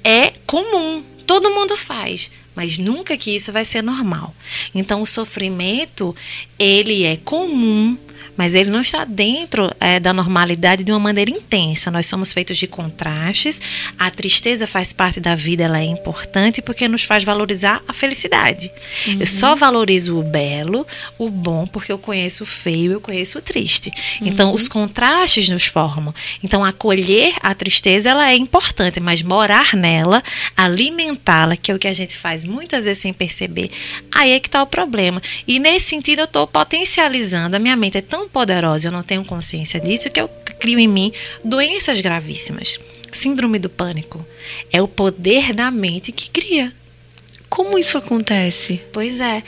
é 0.04 0.32
comum. 0.46 1.04
Todo 1.26 1.50
mundo 1.50 1.76
faz 1.76 2.30
mas 2.58 2.80
nunca 2.80 3.16
que 3.16 3.36
isso 3.36 3.54
vai 3.54 3.64
ser 3.64 3.84
normal. 3.84 4.34
Então, 4.74 5.04
o 5.04 5.06
sofrimento, 5.06 6.16
ele 6.58 7.04
é 7.04 7.16
comum 7.18 7.96
mas 8.38 8.54
ele 8.54 8.70
não 8.70 8.82
está 8.82 9.04
dentro 9.04 9.74
é, 9.80 10.00
da 10.00 10.14
normalidade 10.14 10.84
de 10.84 10.92
uma 10.92 11.00
maneira 11.00 11.32
intensa. 11.32 11.90
Nós 11.90 12.06
somos 12.06 12.32
feitos 12.32 12.56
de 12.56 12.68
contrastes. 12.68 13.60
A 13.98 14.12
tristeza 14.12 14.68
faz 14.68 14.94
parte 14.94 15.20
da 15.20 15.34
vida, 15.34 15.64
ela 15.64 15.80
é 15.80 15.86
importante 15.86 16.62
porque 16.62 16.88
nos 16.88 17.04
faz 17.04 17.24
valorizar 17.24 17.82
a 17.88 17.94
felicidade. 17.94 18.72
Uhum. 19.08 19.18
Eu 19.20 19.26
só 19.26 19.56
valorizo 19.56 20.18
o 20.18 20.24
belo, 20.24 20.86
o 21.18 21.30
bom, 21.30 21.66
porque 21.66 21.92
eu 21.92 21.98
conheço 21.98 22.44
o 22.44 22.46
feio, 22.46 22.92
eu 22.94 23.02
conheço 23.02 23.40
o 23.40 23.42
triste. 23.42 23.92
Então, 24.22 24.28
uhum. 24.28 24.38
Então, 24.38 24.54
os 24.54 24.68
contrastes 24.68 25.50
nos 25.50 25.66
formam. 25.66 26.14
Então, 26.44 26.64
acolher 26.64 27.34
a 27.42 27.56
tristeza, 27.56 28.12
ela 28.12 28.30
é 28.30 28.36
importante, 28.36 29.00
mas 29.00 29.24
morar 29.24 29.74
nela, 29.74 30.22
alimentá-la, 30.56 31.58
que 31.58 31.72
é 31.72 31.76
o 31.76 31.80
que 31.80 31.88
a 31.88 31.94
gente 31.94 32.16
faz 32.16 32.46
muitas 32.48 32.86
vezes 32.86 33.02
sem 33.02 33.14
perceber, 33.14 33.70
aí 34.12 34.32
é 34.32 34.40
que 34.40 34.48
está 34.48 34.64
o 34.64 34.68
problema. 34.68 35.22
E 35.48 35.60
nesse 35.60 35.88
sentido, 35.88 36.20
eu 36.20 36.26
estou 36.26 36.48
potencializando. 36.48 37.56
A 37.56 37.60
minha 37.60 37.76
mente 37.76 37.98
é 37.98 38.02
tão 38.02 38.28
poderosa, 38.28 38.88
eu 38.88 38.92
não 38.92 39.04
tenho 39.04 39.24
consciência 39.24 39.80
disso, 39.80 40.10
que 40.10 40.20
eu 40.20 40.28
crio 40.60 40.80
em 40.80 40.88
mim 40.88 41.12
doenças 41.44 42.00
gravíssimas. 42.02 42.80
Síndrome 43.12 43.60
do 43.60 43.70
pânico. 43.70 44.26
É 44.72 44.82
o 44.82 44.88
poder 44.88 45.54
da 45.54 45.70
mente 45.72 46.12
que 46.12 46.30
cria. 46.30 46.74
Como 47.50 47.78
isso 47.78 47.98
acontece? 47.98 48.82
Pois 48.92 49.20
é. 49.20 49.44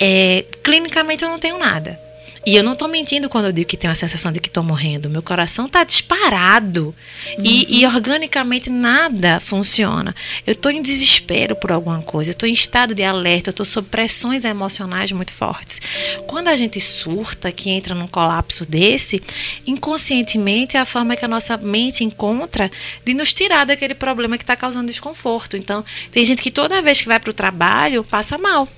é 0.00 0.44
clinicamente 0.62 1.22
eu 1.22 1.30
não 1.30 1.38
tenho 1.38 1.58
nada. 1.58 1.98
E 2.44 2.56
eu 2.56 2.64
não 2.64 2.72
estou 2.72 2.88
mentindo 2.88 3.28
quando 3.28 3.46
eu 3.46 3.52
digo 3.52 3.68
que 3.68 3.76
tenho 3.76 3.92
a 3.92 3.96
sensação 3.96 4.32
de 4.32 4.40
que 4.40 4.48
estou 4.48 4.64
morrendo. 4.64 5.08
Meu 5.08 5.22
coração 5.22 5.66
está 5.66 5.84
disparado. 5.84 6.94
Uhum. 7.38 7.44
E, 7.44 7.80
e, 7.80 7.86
organicamente 7.86 8.68
nada 8.68 9.38
funciona. 9.38 10.14
Eu 10.44 10.52
estou 10.52 10.72
em 10.72 10.82
desespero 10.82 11.54
por 11.54 11.70
alguma 11.70 12.02
coisa. 12.02 12.30
Eu 12.30 12.32
estou 12.32 12.48
em 12.48 12.52
estado 12.52 12.94
de 12.94 13.02
alerta. 13.04 13.50
Eu 13.50 13.52
estou 13.52 13.64
sob 13.66 13.88
pressões 13.88 14.44
emocionais 14.44 15.12
muito 15.12 15.32
fortes. 15.32 15.80
Quando 16.26 16.48
a 16.48 16.56
gente 16.56 16.80
surta, 16.80 17.52
que 17.52 17.70
entra 17.70 17.94
num 17.94 18.08
colapso 18.08 18.66
desse, 18.66 19.22
inconscientemente 19.64 20.76
é 20.76 20.80
a 20.80 20.86
forma 20.86 21.14
que 21.14 21.24
a 21.24 21.28
nossa 21.28 21.56
mente 21.56 22.02
encontra 22.02 22.70
de 23.04 23.14
nos 23.14 23.32
tirar 23.32 23.64
daquele 23.64 23.94
problema 23.94 24.36
que 24.36 24.42
está 24.42 24.56
causando 24.56 24.88
desconforto. 24.88 25.56
Então, 25.56 25.84
tem 26.10 26.24
gente 26.24 26.42
que 26.42 26.50
toda 26.50 26.82
vez 26.82 27.00
que 27.00 27.06
vai 27.06 27.20
para 27.20 27.30
o 27.30 27.34
trabalho 27.34 28.02
passa 28.02 28.36
mal 28.36 28.68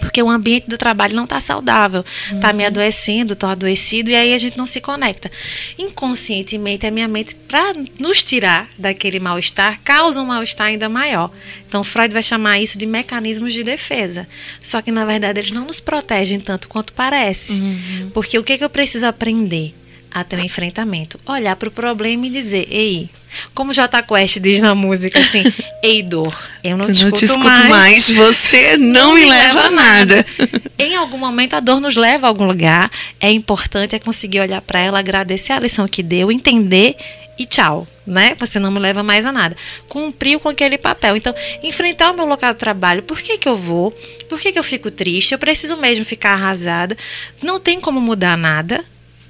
porque 0.00 0.22
o 0.22 0.30
ambiente 0.30 0.68
do 0.68 0.78
trabalho 0.78 1.14
não 1.14 1.24
está 1.24 1.40
saudável, 1.40 2.04
está 2.32 2.50
uhum. 2.50 2.56
me 2.56 2.64
adoecendo, 2.64 3.34
estou 3.34 3.48
adoecido, 3.48 4.10
e 4.10 4.14
aí 4.14 4.34
a 4.34 4.38
gente 4.38 4.56
não 4.56 4.66
se 4.66 4.80
conecta. 4.80 5.30
Inconscientemente, 5.78 6.86
a 6.86 6.90
minha 6.90 7.06
mente, 7.06 7.34
para 7.34 7.74
nos 7.98 8.22
tirar 8.22 8.68
daquele 8.78 9.20
mal-estar, 9.20 9.80
causa 9.84 10.20
um 10.20 10.26
mal-estar 10.26 10.68
ainda 10.68 10.88
maior. 10.88 11.30
Então, 11.68 11.84
Freud 11.84 12.12
vai 12.12 12.22
chamar 12.22 12.58
isso 12.58 12.76
de 12.76 12.86
mecanismos 12.86 13.52
de 13.52 13.62
defesa. 13.62 14.26
Só 14.60 14.82
que, 14.82 14.90
na 14.90 15.04
verdade, 15.04 15.38
eles 15.38 15.50
não 15.52 15.66
nos 15.66 15.78
protegem 15.78 16.40
tanto 16.40 16.68
quanto 16.68 16.92
parece. 16.92 17.60
Uhum. 17.60 18.10
Porque 18.12 18.38
o 18.38 18.42
que, 18.42 18.58
que 18.58 18.64
eu 18.64 18.70
preciso 18.70 19.06
aprender? 19.06 19.74
até 20.10 20.36
o 20.36 20.40
enfrentamento. 20.40 21.20
Olhar 21.24 21.54
para 21.56 21.68
o 21.68 21.72
problema 21.72 22.26
e 22.26 22.30
dizer, 22.30 22.66
ei, 22.70 23.08
como 23.54 23.72
J 23.72 24.02
Quest 24.02 24.38
diz 24.38 24.60
na 24.60 24.74
música 24.74 25.18
assim, 25.18 25.44
ei 25.82 26.02
dor, 26.02 26.34
eu 26.62 26.76
não, 26.76 26.86
eu 26.86 26.94
te, 26.94 27.04
não 27.04 27.10
te 27.10 27.24
escuto 27.24 27.44
mais, 27.44 27.68
mais, 27.68 28.10
você 28.10 28.76
não, 28.78 29.08
não 29.08 29.14
me, 29.14 29.22
me 29.22 29.28
leva 29.28 29.60
a 29.60 29.70
nada. 29.70 30.16
nada. 30.16 30.26
em 30.78 30.96
algum 30.96 31.18
momento 31.18 31.54
a 31.54 31.60
dor 31.60 31.80
nos 31.80 31.96
leva 31.96 32.26
a 32.26 32.28
algum 32.28 32.46
lugar, 32.46 32.90
é 33.20 33.30
importante 33.30 33.94
é 33.94 33.98
conseguir 33.98 34.40
olhar 34.40 34.60
para 34.60 34.80
ela, 34.80 34.98
agradecer 34.98 35.52
a 35.52 35.60
lição 35.60 35.86
que 35.86 36.02
deu, 36.02 36.30
entender 36.30 36.96
e 37.40 37.46
tchau, 37.46 37.88
né? 38.06 38.36
Você 38.38 38.58
não 38.58 38.70
me 38.70 38.78
leva 38.78 39.02
mais 39.02 39.24
a 39.24 39.32
nada. 39.32 39.56
Cumpriu 39.88 40.38
com 40.38 40.50
aquele 40.50 40.76
papel. 40.76 41.16
Então, 41.16 41.34
enfrentar 41.62 42.10
o 42.10 42.14
meu 42.14 42.26
local 42.26 42.52
de 42.52 42.58
trabalho, 42.58 43.02
por 43.02 43.18
que 43.18 43.38
que 43.38 43.48
eu 43.48 43.56
vou? 43.56 43.92
Por 44.28 44.38
que 44.38 44.52
que 44.52 44.58
eu 44.58 44.62
fico 44.62 44.90
triste? 44.90 45.32
Eu 45.32 45.38
preciso 45.38 45.78
mesmo 45.78 46.04
ficar 46.04 46.32
arrasada. 46.32 46.94
Não 47.42 47.58
tem 47.58 47.80
como 47.80 47.98
mudar 47.98 48.36
nada, 48.36 48.84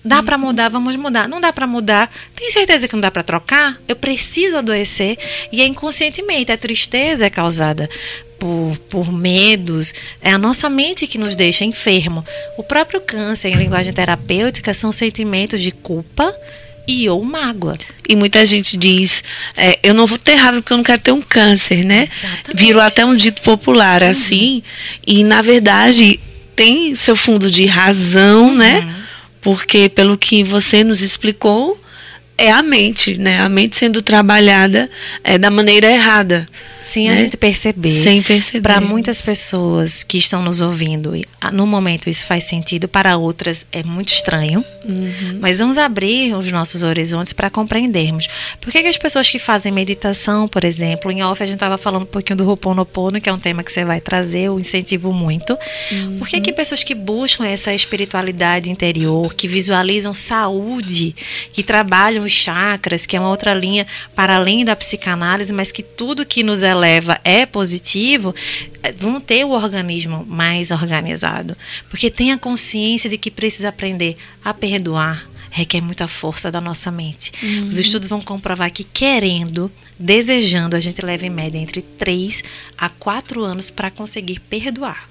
Dá 0.04 0.22
para 0.22 0.38
mudar, 0.38 0.68
vamos 0.70 0.96
mudar. 0.96 1.28
Não 1.28 1.40
dá 1.40 1.52
para 1.52 1.66
mudar. 1.66 2.10
Tem 2.34 2.50
certeza 2.50 2.88
que 2.88 2.94
não 2.94 3.00
dá 3.00 3.10
para 3.10 3.22
trocar? 3.22 3.78
Eu 3.86 3.96
preciso 3.96 4.56
adoecer 4.56 5.18
e 5.52 5.60
é 5.60 5.66
inconscientemente. 5.66 6.50
A 6.50 6.56
tristeza 6.56 7.26
é 7.26 7.30
causada 7.30 7.88
por, 8.38 8.78
por 8.88 9.12
medos. 9.12 9.92
É 10.22 10.32
a 10.32 10.38
nossa 10.38 10.70
mente 10.70 11.06
que 11.06 11.18
nos 11.18 11.36
deixa 11.36 11.64
enfermo. 11.64 12.24
O 12.56 12.62
próprio 12.62 13.00
câncer, 13.00 13.50
em 13.50 13.56
linguagem 13.56 13.92
terapêutica, 13.92 14.72
são 14.72 14.90
sentimentos 14.90 15.60
de 15.60 15.70
culpa 15.70 16.34
e 16.88 17.08
ou 17.08 17.22
mágoa. 17.22 17.76
E 18.08 18.16
muita 18.16 18.44
gente 18.46 18.78
diz, 18.78 19.22
é, 19.56 19.78
eu 19.82 19.92
não 19.92 20.06
vou 20.06 20.18
ter 20.18 20.34
raiva 20.34 20.62
porque 20.62 20.72
eu 20.72 20.78
não 20.78 20.84
quero 20.84 21.00
ter 21.00 21.12
um 21.12 21.22
câncer, 21.22 21.84
né? 21.84 22.04
Exatamente. 22.04 22.56
Virou 22.56 22.82
até 22.82 23.04
um 23.04 23.14
dito 23.14 23.42
popular 23.42 24.02
uhum. 24.02 24.08
assim. 24.08 24.62
E 25.06 25.22
na 25.22 25.42
verdade 25.42 26.18
tem 26.56 26.96
seu 26.96 27.14
fundo 27.14 27.50
de 27.50 27.66
razão, 27.66 28.54
né? 28.54 28.80
uhum. 28.80 28.86
né? 28.86 28.99
Porque 29.40 29.88
pelo 29.88 30.18
que 30.18 30.42
você 30.42 30.84
nos 30.84 31.02
explicou, 31.02 31.80
é 32.40 32.50
a 32.50 32.62
mente, 32.62 33.18
né? 33.18 33.40
A 33.40 33.48
mente 33.48 33.76
sendo 33.76 34.00
trabalhada 34.00 34.90
é, 35.22 35.36
da 35.36 35.50
maneira 35.50 35.90
errada. 35.90 36.48
Sem 36.82 37.08
né? 37.08 37.14
a 37.14 37.16
gente 37.16 37.36
perceber. 37.36 38.02
Sem 38.02 38.22
perceber. 38.22 38.62
Para 38.62 38.80
muitas 38.80 39.20
pessoas 39.20 40.02
que 40.02 40.18
estão 40.18 40.42
nos 40.42 40.60
ouvindo, 40.60 41.12
no 41.52 41.66
momento 41.66 42.10
isso 42.10 42.26
faz 42.26 42.44
sentido, 42.44 42.88
para 42.88 43.16
outras 43.16 43.66
é 43.70 43.82
muito 43.82 44.08
estranho. 44.08 44.64
Uhum. 44.84 45.38
Mas 45.40 45.58
vamos 45.58 45.78
abrir 45.78 46.34
os 46.34 46.50
nossos 46.50 46.82
horizontes 46.82 47.32
para 47.32 47.50
compreendermos. 47.50 48.28
Por 48.60 48.72
que, 48.72 48.82
que, 48.82 48.88
as 48.88 48.96
pessoas 48.96 49.30
que 49.30 49.38
fazem 49.38 49.70
meditação, 49.70 50.48
por 50.48 50.64
exemplo, 50.64 51.12
em 51.12 51.22
off 51.22 51.40
a 51.42 51.46
gente 51.46 51.56
estava 51.56 51.78
falando 51.78 52.02
um 52.02 52.06
pouquinho 52.06 52.38
do 52.38 52.48
Ho'oponopono, 52.48 53.20
que 53.20 53.28
é 53.28 53.32
um 53.32 53.38
tema 53.38 53.62
que 53.62 53.72
você 53.72 53.84
vai 53.84 54.00
trazer, 54.00 54.42
eu 54.42 54.58
incentivo 54.58 55.12
muito. 55.12 55.56
Uhum. 55.92 56.18
Por 56.18 56.28
que, 56.28 56.40
que 56.40 56.52
pessoas 56.52 56.82
que 56.82 56.94
buscam 56.94 57.46
essa 57.46 57.72
espiritualidade 57.74 58.70
interior, 58.70 59.34
que 59.34 59.46
visualizam 59.46 60.14
saúde, 60.14 61.14
que 61.52 61.62
trabalham 61.62 62.26
os 62.30 62.36
chakras, 62.36 63.04
que 63.04 63.16
é 63.16 63.20
uma 63.20 63.28
outra 63.28 63.52
linha 63.52 63.86
para 64.14 64.36
além 64.36 64.64
da 64.64 64.76
psicanálise, 64.76 65.52
mas 65.52 65.72
que 65.72 65.82
tudo 65.82 66.24
que 66.24 66.42
nos 66.42 66.62
eleva 66.62 67.00
leva 67.00 67.20
é 67.24 67.46
positivo, 67.46 68.34
é, 68.82 68.92
vão 68.92 69.20
ter 69.20 69.44
o 69.44 69.50
organismo 69.50 70.24
mais 70.26 70.70
organizado. 70.70 71.56
Porque 71.88 72.10
tem 72.10 72.32
a 72.32 72.38
consciência 72.38 73.08
de 73.08 73.16
que 73.16 73.30
precisa 73.30 73.68
aprender 73.68 74.16
a 74.44 74.52
perdoar, 74.52 75.28
requer 75.50 75.80
muita 75.80 76.06
força 76.06 76.50
da 76.50 76.60
nossa 76.60 76.90
mente. 76.90 77.32
Uhum. 77.42 77.68
Os 77.68 77.78
estudos 77.78 78.08
vão 78.08 78.20
comprovar 78.20 78.70
que 78.70 78.84
querendo, 78.84 79.70
desejando, 79.98 80.76
a 80.76 80.80
gente 80.80 81.04
leva 81.04 81.26
em 81.26 81.30
média 81.30 81.58
entre 81.58 81.82
3 81.82 82.44
a 82.76 82.88
4 82.88 83.42
anos 83.42 83.70
para 83.70 83.90
conseguir 83.90 84.40
perdoar. 84.40 85.08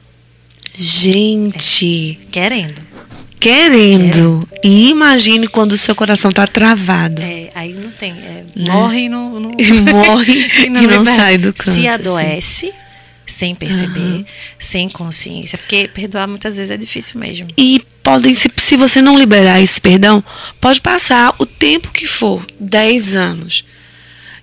Gente, 0.75 2.17
é. 2.21 2.25
querendo. 2.31 3.08
Querendo. 3.39 4.47
E 4.63 4.89
imagine 4.89 5.47
quando 5.47 5.71
o 5.71 5.77
seu 5.77 5.95
coração 5.95 6.29
está 6.29 6.45
travado. 6.45 7.21
É, 7.21 7.49
aí 7.55 7.73
não 7.73 7.89
tem. 7.91 8.11
É, 8.11 8.43
né? 8.55 8.73
Morre 8.73 8.99
e 9.05 9.09
não, 9.09 9.39
não... 9.39 9.51
morre 9.91 10.47
e 10.65 10.69
não, 10.69 10.81
e 10.81 10.87
não 10.87 11.05
sai 11.05 11.37
do 11.37 11.53
canto. 11.53 11.71
Se 11.71 11.87
adoece. 11.87 12.67
Assim. 12.67 12.77
Sem 13.25 13.53
perceber, 13.53 13.99
uhum. 13.99 14.25
sem 14.57 14.89
consciência, 14.89 15.55
porque 15.55 15.87
perdoar 15.87 16.27
muitas 16.27 16.57
vezes 16.57 16.71
é 16.71 16.77
difícil 16.77 17.19
mesmo. 17.19 17.47
E 17.55 17.79
podem, 18.01 18.33
se, 18.33 18.49
se 18.57 18.75
você 18.75 19.03
não 19.03 19.15
liberar 19.15 19.61
esse 19.61 19.79
perdão, 19.79 20.23
pode 20.59 20.81
passar 20.81 21.35
o 21.37 21.45
tempo 21.45 21.91
que 21.91 22.07
for 22.07 22.43
10 22.59 23.15
anos. 23.15 23.63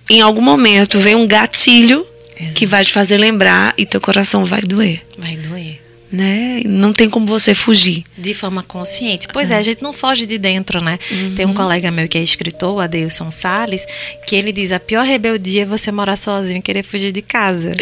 Em 0.09 0.21
algum 0.21 0.41
momento 0.41 1.00
vem 1.00 1.17
um 1.17 1.26
gatilho 1.26 2.07
Exato. 2.38 2.55
que 2.55 2.65
vai 2.65 2.85
te 2.85 2.93
fazer 2.93 3.17
lembrar 3.17 3.75
e 3.76 3.85
teu 3.85 4.00
coração 4.00 4.45
vai 4.45 4.62
doer. 4.62 5.05
Vai 5.19 5.37
doer 5.37 5.86
né? 6.10 6.62
Não 6.64 6.92
tem 6.92 7.08
como 7.08 7.26
você 7.26 7.54
fugir. 7.54 8.04
De 8.16 8.34
forma 8.34 8.62
consciente. 8.62 9.28
Pois 9.32 9.50
é, 9.50 9.56
a 9.56 9.62
gente 9.62 9.82
não 9.82 9.92
foge 9.92 10.26
de 10.26 10.38
dentro, 10.38 10.80
né? 10.80 10.98
Uhum. 11.10 11.34
Tem 11.34 11.46
um 11.46 11.54
colega 11.54 11.90
meu 11.90 12.08
que 12.08 12.18
é 12.18 12.22
escritor, 12.22 12.82
Adeilson 12.82 13.30
Salles, 13.30 13.86
que 14.26 14.36
ele 14.36 14.52
diz: 14.52 14.72
a 14.72 14.80
pior 14.80 15.04
rebeldia 15.04 15.62
é 15.62 15.66
você 15.66 15.90
morar 15.90 16.16
sozinho 16.16 16.58
e 16.58 16.62
querer 16.62 16.82
fugir 16.82 17.12
de 17.12 17.22
casa. 17.22 17.72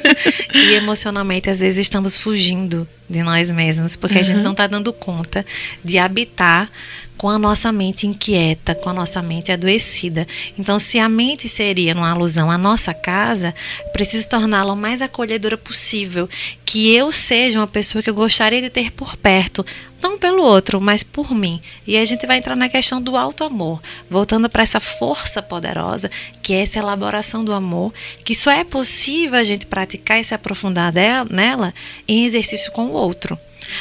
e 0.54 0.74
emocionalmente, 0.74 1.50
às 1.50 1.60
vezes, 1.60 1.78
estamos 1.78 2.16
fugindo 2.16 2.86
de 3.08 3.22
nós 3.22 3.52
mesmos, 3.52 3.96
porque 3.96 4.16
uhum. 4.16 4.20
a 4.20 4.24
gente 4.24 4.42
não 4.42 4.52
está 4.52 4.66
dando 4.66 4.92
conta 4.92 5.44
de 5.84 5.98
habitar 5.98 6.70
com 7.16 7.28
a 7.28 7.38
nossa 7.38 7.72
mente 7.72 8.06
inquieta, 8.06 8.74
com 8.74 8.90
a 8.90 8.92
nossa 8.92 9.22
mente 9.22 9.52
adoecida. 9.52 10.26
Então, 10.58 10.78
se 10.78 10.98
a 10.98 11.08
mente 11.08 11.48
seria 11.48 11.94
uma 11.94 12.10
alusão 12.10 12.50
à 12.50 12.58
nossa 12.58 12.92
casa, 12.92 13.54
preciso 13.92 14.28
torná-la 14.28 14.72
o 14.72 14.76
mais 14.76 15.00
acolhedora 15.00 15.56
possível, 15.56 16.28
que 16.64 16.94
eu 16.94 17.12
seja 17.12 17.58
uma 17.58 17.66
pessoa 17.66 18.02
que 18.02 18.10
eu 18.10 18.14
gostaria 18.14 18.60
de 18.60 18.68
ter 18.68 18.90
por 18.90 19.16
perto, 19.16 19.64
não 20.04 20.18
pelo 20.18 20.42
outro, 20.42 20.80
mas 20.80 21.02
por 21.02 21.34
mim. 21.34 21.60
E 21.86 21.96
a 21.96 22.04
gente 22.04 22.26
vai 22.26 22.36
entrar 22.36 22.54
na 22.54 22.68
questão 22.68 23.00
do 23.00 23.16
alto 23.16 23.42
amor, 23.42 23.82
voltando 24.10 24.48
para 24.50 24.62
essa 24.62 24.78
força 24.78 25.42
poderosa, 25.42 26.10
que 26.42 26.52
é 26.52 26.60
essa 26.60 26.78
elaboração 26.78 27.42
do 27.42 27.52
amor, 27.52 27.92
que 28.22 28.34
só 28.34 28.50
é 28.50 28.62
possível 28.62 29.38
a 29.38 29.42
gente 29.42 29.64
praticar 29.64 30.20
e 30.20 30.24
se 30.24 30.34
aprofundar 30.34 30.92
dela, 30.92 31.26
nela 31.30 31.74
em 32.06 32.24
exercício 32.24 32.70
com 32.70 32.86
o 32.86 32.92
outro 32.92 33.38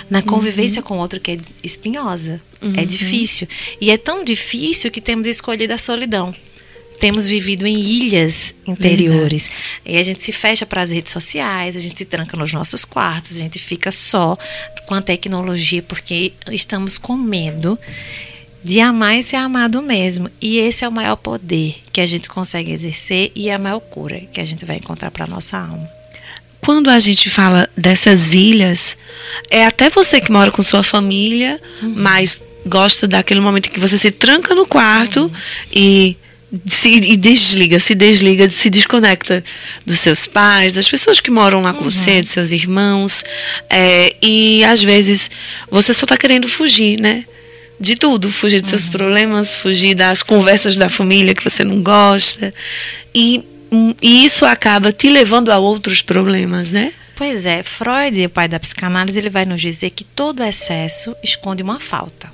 na 0.09 0.21
convivência 0.21 0.79
uhum. 0.79 0.87
com 0.87 0.97
outro 0.97 1.19
que 1.19 1.31
é 1.31 1.39
espinhosa. 1.61 2.41
É 2.61 2.65
uhum. 2.65 2.73
É 2.77 2.85
difícil. 2.85 3.47
E 3.81 3.91
é 3.91 3.97
tão 3.97 4.23
difícil 4.23 4.89
que 4.89 5.01
temos 5.01 5.27
escolhido 5.27 5.73
a 5.73 5.77
solidão. 5.77 6.33
Temos 7.03 7.25
vivido 7.25 7.67
em 7.67 7.77
ilhas 7.77 8.55
interiores. 8.65 9.49
E 9.85 9.97
a 9.97 10.03
gente 10.03 10.21
se 10.21 10.31
fecha 10.31 10.65
para 10.65 10.81
as 10.81 10.89
redes 10.89 11.11
sociais, 11.11 11.75
a 11.75 11.79
gente 11.79 11.97
se 11.97 12.05
tranca 12.05 12.37
nos 12.37 12.53
nossos 12.53 12.85
quartos, 12.85 13.35
a 13.35 13.39
gente 13.41 13.59
fica 13.59 13.91
só 13.91 14.37
com 14.85 14.95
a 14.95 15.01
tecnologia 15.01 15.83
porque 15.83 16.31
estamos 16.49 16.97
com 16.97 17.17
medo 17.17 17.77
de 18.63 18.79
amar 18.79 19.17
e 19.17 19.23
ser 19.23 19.35
amado 19.35 19.81
mesmo. 19.81 20.31
E 20.41 20.59
esse 20.59 20.85
é 20.85 20.87
o 20.87 20.91
maior 20.93 21.17
poder 21.17 21.75
que 21.91 21.99
a 21.99 22.05
gente 22.05 22.29
consegue 22.29 22.71
exercer 22.71 23.33
e 23.35 23.51
a 23.51 23.57
maior 23.57 23.81
cura 23.81 24.21
que 24.31 24.39
a 24.39 24.45
gente 24.45 24.63
vai 24.63 24.77
encontrar 24.77 25.11
para 25.11 25.27
nossa 25.27 25.57
alma. 25.57 25.85
Quando 26.61 26.89
a 26.89 27.01
gente 27.01 27.29
fala 27.29 27.69
dessas 27.75 28.33
ilhas, 28.33 28.95
é 29.49 29.65
até 29.65 29.89
você 29.89 30.21
que 30.21 30.31
mora 30.31 30.51
com 30.51 30.63
sua 30.63 30.83
família, 30.83 31.59
uhum. 31.81 31.95
mas 31.97 32.41
gosta 32.65 33.09
daquele 33.09 33.41
momento 33.41 33.69
que 33.69 33.77
você 33.77 33.97
se 33.97 34.09
tranca 34.09 34.55
no 34.55 34.65
quarto 34.65 35.23
uhum. 35.23 35.31
e 35.69 36.15
se 36.67 36.89
e 36.89 37.17
desliga, 37.17 37.79
se 37.79 37.95
desliga, 37.95 38.49
se 38.49 38.69
desconecta 38.69 39.43
dos 39.85 39.99
seus 39.99 40.27
pais, 40.27 40.71
das 40.71 40.87
pessoas 40.87 41.19
que 41.19 41.31
moram 41.31 41.61
lá 41.61 41.73
com 41.73 41.85
uhum. 41.85 41.91
você, 41.91 42.21
dos 42.21 42.29
seus 42.29 42.51
irmãos. 42.51 43.23
É, 43.69 44.15
e 44.21 44.63
às 44.63 44.83
vezes 44.83 45.31
você 45.69 45.93
só 45.93 46.05
está 46.05 46.15
querendo 46.15 46.47
fugir, 46.47 46.99
né? 46.99 47.25
De 47.79 47.95
tudo, 47.95 48.31
fugir 48.31 48.61
dos 48.61 48.71
uhum. 48.71 48.79
seus 48.79 48.89
problemas, 48.89 49.55
fugir 49.55 49.95
das 49.95 50.21
conversas 50.21 50.77
da 50.77 50.89
família 50.89 51.33
que 51.33 51.43
você 51.43 51.63
não 51.63 51.81
gosta. 51.81 52.53
E, 53.13 53.43
e 54.01 54.23
isso 54.23 54.45
acaba 54.45 54.91
te 54.91 55.09
levando 55.09 55.49
a 55.49 55.57
outros 55.57 56.01
problemas, 56.01 56.69
né? 56.69 56.93
Pois 57.15 57.45
é, 57.45 57.63
Freud, 57.63 58.25
o 58.25 58.29
pai 58.29 58.47
da 58.47 58.59
psicanálise, 58.59 59.17
ele 59.17 59.29
vai 59.29 59.45
nos 59.45 59.61
dizer 59.61 59.89
que 59.89 60.03
todo 60.03 60.43
excesso 60.43 61.15
esconde 61.23 61.63
uma 61.63 61.79
falta. 61.79 62.31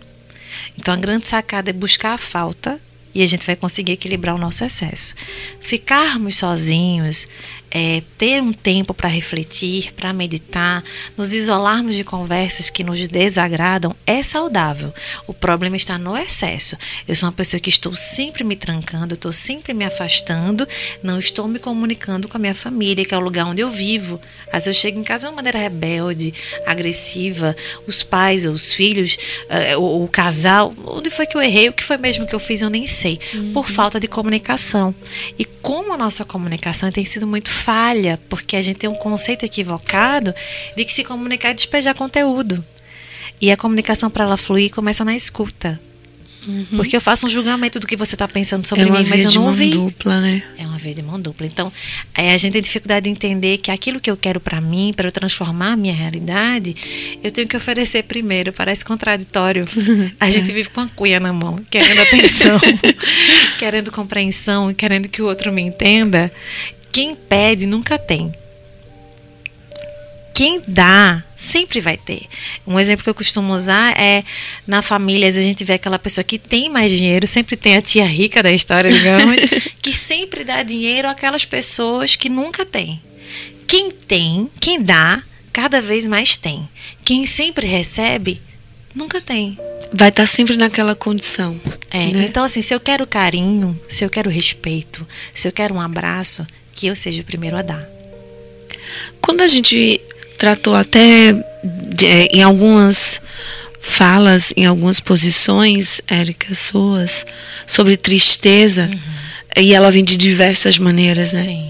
Então 0.78 0.94
a 0.94 0.98
grande 0.98 1.26
sacada 1.26 1.70
é 1.70 1.74
buscar 1.74 2.14
a 2.14 2.18
falta 2.18 2.80
e 3.14 3.24
a 3.24 3.26
gente 3.26 3.46
vai 3.46 3.56
conseguir 3.56 3.94
equilibrar 3.94 4.36
o 4.36 4.38
nosso 4.38 4.64
excesso. 4.64 5.16
Ficarmos 5.62 6.38
sozinhos, 6.38 7.28
é, 7.72 8.02
ter 8.18 8.42
um 8.42 8.52
tempo 8.52 8.94
para 8.94 9.08
refletir, 9.08 9.94
para 9.94 10.12
meditar, 10.12 10.84
nos 11.16 11.34
isolarmos 11.34 11.96
de 11.96 12.04
conversas 12.04 12.70
que 12.70 12.84
nos 12.84 13.08
desagradam 13.08 13.96
é 14.06 14.24
saudável. 14.24 14.94
O 15.28 15.34
problema 15.34 15.76
está 15.76 15.98
no 15.98 16.18
excesso. 16.18 16.78
Eu 17.08 17.16
sou 17.16 17.28
uma 17.28 17.34
pessoa 17.34 17.60
que 17.60 17.70
estou 17.70 17.96
sempre 17.96 18.44
me 18.44 18.56
trancando, 18.56 19.14
estou 19.14 19.32
sempre 19.34 19.74
me 19.74 19.86
afastando, 19.86 20.68
não 21.04 21.20
estou 21.20 21.48
me 21.48 21.60
comunicando 21.60 22.28
com 22.28 22.38
a 22.38 22.40
minha 22.40 22.56
família, 22.56 23.06
que 23.06 23.14
é 23.14 23.18
o 23.18 23.22
lugar 23.22 23.46
onde 23.46 23.62
eu 23.62 23.70
vivo. 23.70 24.20
Às 24.48 24.66
vezes 24.66 24.68
eu 24.68 24.82
chego 24.82 25.00
em 25.00 25.04
casa 25.04 25.28
de 25.28 25.32
uma 25.32 25.36
maneira 25.36 25.60
rebelde, 25.60 26.34
agressiva, 26.66 27.56
os 27.88 28.04
pais 28.04 28.46
ou 28.46 28.54
os 28.54 28.74
filhos, 28.74 29.18
uh, 29.76 29.80
o, 29.80 30.04
o, 30.04 30.08
casal, 30.08 30.74
onde 30.86 31.10
foi 31.10 31.26
que 31.26 31.38
eu 31.38 31.42
errei, 31.42 31.70
o 31.70 31.74
que 31.74 31.84
foi 31.84 31.98
mesmo 31.98 32.26
que 32.26 32.34
eu 32.34 32.40
fiz, 32.40 32.62
eu 32.62 32.70
nem 32.70 32.88
sei, 32.88 33.20
uhum. 33.34 33.54
por 33.54 33.70
falta 33.70 34.00
de 34.00 34.08
comunicação. 34.08 34.94
E 35.38 35.46
como 35.46 35.94
a 35.94 35.98
nossa 35.98 36.26
comunicação 36.26 36.92
tem 36.92 37.06
sido 37.06 37.28
muito 37.28 37.50
falha, 37.60 38.20
porque 38.30 38.56
a 38.56 38.62
gente 38.62 38.78
tem 38.78 38.90
um 38.90 38.96
conceito 38.96 39.46
equivocado 39.46 40.34
de 40.76 40.86
que 40.86 40.94
se 40.94 41.04
comunicar 41.04 41.50
é 41.50 41.54
despejar 41.54 41.94
conteúdo. 41.96 42.64
E 43.42 43.52
a 43.52 43.58
comunicação 43.58 44.10
para 44.10 44.26
ela 44.26 44.38
fluir 44.38 44.72
começa 44.72 45.06
na 45.06 45.16
escuta. 45.16 45.80
Uhum. 46.48 46.66
Porque 46.78 46.96
eu 46.96 47.02
faço 47.02 47.28
um 47.28 47.30
julgamento 47.30 47.80
do 47.80 47.88
que 47.88 47.96
você 47.96 48.16
está 48.16 48.28
pensando 48.28 48.66
sobre 48.66 48.88
é 48.88 48.92
mim, 48.92 49.06
mas 49.10 49.26
eu 49.26 49.34
não 49.34 49.48
ouvi. 49.48 49.74
É 49.74 49.76
uma 49.76 49.86
dupla, 49.86 50.22
né? 50.22 50.44
É 50.58 50.66
uma 50.66 50.78
vez 50.78 50.96
de 50.96 51.02
mão 51.02 51.20
dupla. 51.20 51.46
Então, 51.46 51.72
é, 52.16 52.34
a 52.34 52.38
gente 52.38 52.54
tem 52.54 52.62
dificuldade 52.62 53.04
de 53.04 53.10
entender 53.10 53.58
que 53.58 53.70
aquilo 53.70 54.00
que 54.00 54.10
eu 54.10 54.16
quero 54.16 54.40
para 54.40 54.62
mim, 54.62 54.94
para 54.96 55.08
eu 55.08 55.12
transformar 55.12 55.74
a 55.74 55.76
minha 55.76 55.94
realidade, 55.94 56.76
eu 57.24 57.32
tenho 57.32 57.48
que 57.48 57.58
oferecer 57.58 58.04
primeiro. 58.04 58.54
Parece 58.54 58.86
contraditório. 58.86 59.68
A 60.20 60.30
gente 60.32 60.52
é. 60.52 60.54
vive 60.54 60.70
com 60.70 60.82
a 60.82 60.90
cunha 60.90 61.20
na 61.20 61.34
mão, 61.34 61.62
querendo 61.70 62.00
atenção, 62.02 62.60
querendo 63.60 63.92
compreensão, 63.92 64.74
querendo 64.74 65.08
que 65.08 65.22
o 65.22 65.26
outro 65.26 65.52
me 65.52 65.62
entenda. 65.62 66.32
Quem 66.92 67.16
pede 67.16 67.66
nunca 67.66 67.98
tem. 67.98 68.34
Quem 70.34 70.62
dá 70.68 71.24
sempre 71.38 71.80
vai 71.80 71.98
ter. 71.98 72.24
Um 72.68 72.80
exemplo 72.80 73.04
que 73.04 73.10
eu 73.10 73.16
costumo 73.16 73.54
usar 73.54 73.98
é 74.00 74.24
na 74.68 74.82
família, 74.82 75.28
a 75.28 75.32
gente 75.32 75.64
vê 75.64 75.74
aquela 75.74 75.98
pessoa 75.98 76.24
que 76.24 76.38
tem 76.38 76.70
mais 76.70 76.92
dinheiro, 76.92 77.26
sempre 77.26 77.56
tem 77.56 77.78
a 77.78 77.82
tia 77.82 78.06
rica 78.06 78.44
da 78.44 78.52
história, 78.52 78.92
digamos, 78.92 79.40
que 79.82 79.94
sempre 79.94 80.44
dá 80.44 80.62
dinheiro 80.64 81.08
àquelas 81.08 81.46
pessoas 81.46 82.16
que 82.16 82.30
nunca 82.30 82.66
têm. 82.66 83.02
Quem 83.66 83.90
tem, 83.90 84.50
quem 84.60 84.82
dá, 84.82 85.24
cada 85.54 85.82
vez 85.82 86.06
mais 86.06 86.36
tem. 86.36 86.68
Quem 87.06 87.26
sempre 87.26 87.68
recebe, 87.68 88.42
nunca 88.94 89.22
tem. 89.22 89.58
Vai 89.92 90.10
estar 90.10 90.26
sempre 90.26 90.56
naquela 90.56 90.96
condição. 90.96 91.60
É, 91.90 92.08
né? 92.08 92.26
então 92.26 92.44
assim, 92.44 92.62
se 92.62 92.74
eu 92.74 92.80
quero 92.80 93.08
carinho, 93.08 93.80
se 93.88 94.04
eu 94.04 94.10
quero 94.10 94.30
respeito, 94.30 95.08
se 95.34 95.48
eu 95.48 95.52
quero 95.52 95.74
um 95.74 95.82
abraço, 95.82 96.46
que 96.80 96.88
eu 96.88 96.96
seja 96.96 97.22
o 97.22 97.26
primeiro 97.26 97.58
a 97.58 97.62
dar. 97.62 97.86
Quando 99.20 99.42
a 99.42 99.48
gente 99.48 100.00
tratou 100.38 100.74
até 100.74 101.34
de, 101.94 102.06
é, 102.06 102.26
em 102.28 102.42
algumas 102.42 103.20
falas, 103.82 104.54
em 104.56 104.66
algumas 104.66 105.02
posições, 105.02 106.00
Érica, 106.08 106.56
suas, 106.56 107.26
sobre 107.68 107.98
tristeza, 107.98 108.90
uhum. 108.92 109.62
e 109.62 109.74
ela 109.74 109.92
vem 109.92 110.06
de 110.06 110.16
diversas 110.16 110.78
maneiras, 110.78 111.34
né? 111.34 111.44
Sim. 111.44 111.70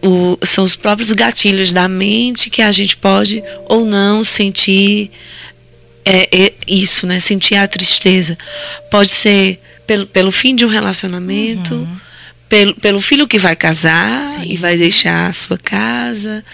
O, 0.00 0.38
são 0.46 0.62
os 0.62 0.76
próprios 0.76 1.10
gatilhos 1.10 1.72
da 1.72 1.88
mente 1.88 2.48
que 2.48 2.62
a 2.62 2.70
gente 2.70 2.96
pode 2.96 3.42
ou 3.68 3.84
não 3.84 4.22
sentir 4.22 5.10
é, 6.04 6.28
é 6.32 6.52
isso, 6.68 7.04
né? 7.04 7.18
Sentir 7.18 7.56
a 7.56 7.66
tristeza. 7.66 8.38
Pode 8.92 9.10
ser 9.10 9.60
pelo, 9.86 10.06
pelo 10.06 10.30
fim 10.30 10.54
de 10.54 10.64
um 10.64 10.68
relacionamento. 10.68 11.74
Uhum 11.74 12.05
pelo, 12.48 12.74
pelo 12.74 13.00
filho 13.00 13.28
que 13.28 13.38
vai 13.38 13.56
casar 13.56 14.20
Sim. 14.20 14.44
e 14.44 14.56
vai 14.56 14.76
deixar 14.76 15.30
a 15.30 15.32
sua 15.32 15.58
casa, 15.58 16.44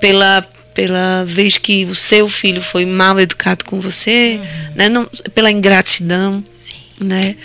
pela, 0.00 0.46
pela 0.74 1.24
vez 1.24 1.58
que 1.58 1.84
o 1.84 1.94
seu 1.94 2.28
filho 2.28 2.60
foi 2.60 2.86
mal 2.86 3.18
educado 3.20 3.64
com 3.64 3.80
você, 3.80 4.40
uhum. 4.40 4.72
né? 4.74 4.88
Não, 4.88 5.06
pela 5.34 5.50
ingratidão, 5.50 6.42
Sim. 6.52 6.74
né? 7.00 7.36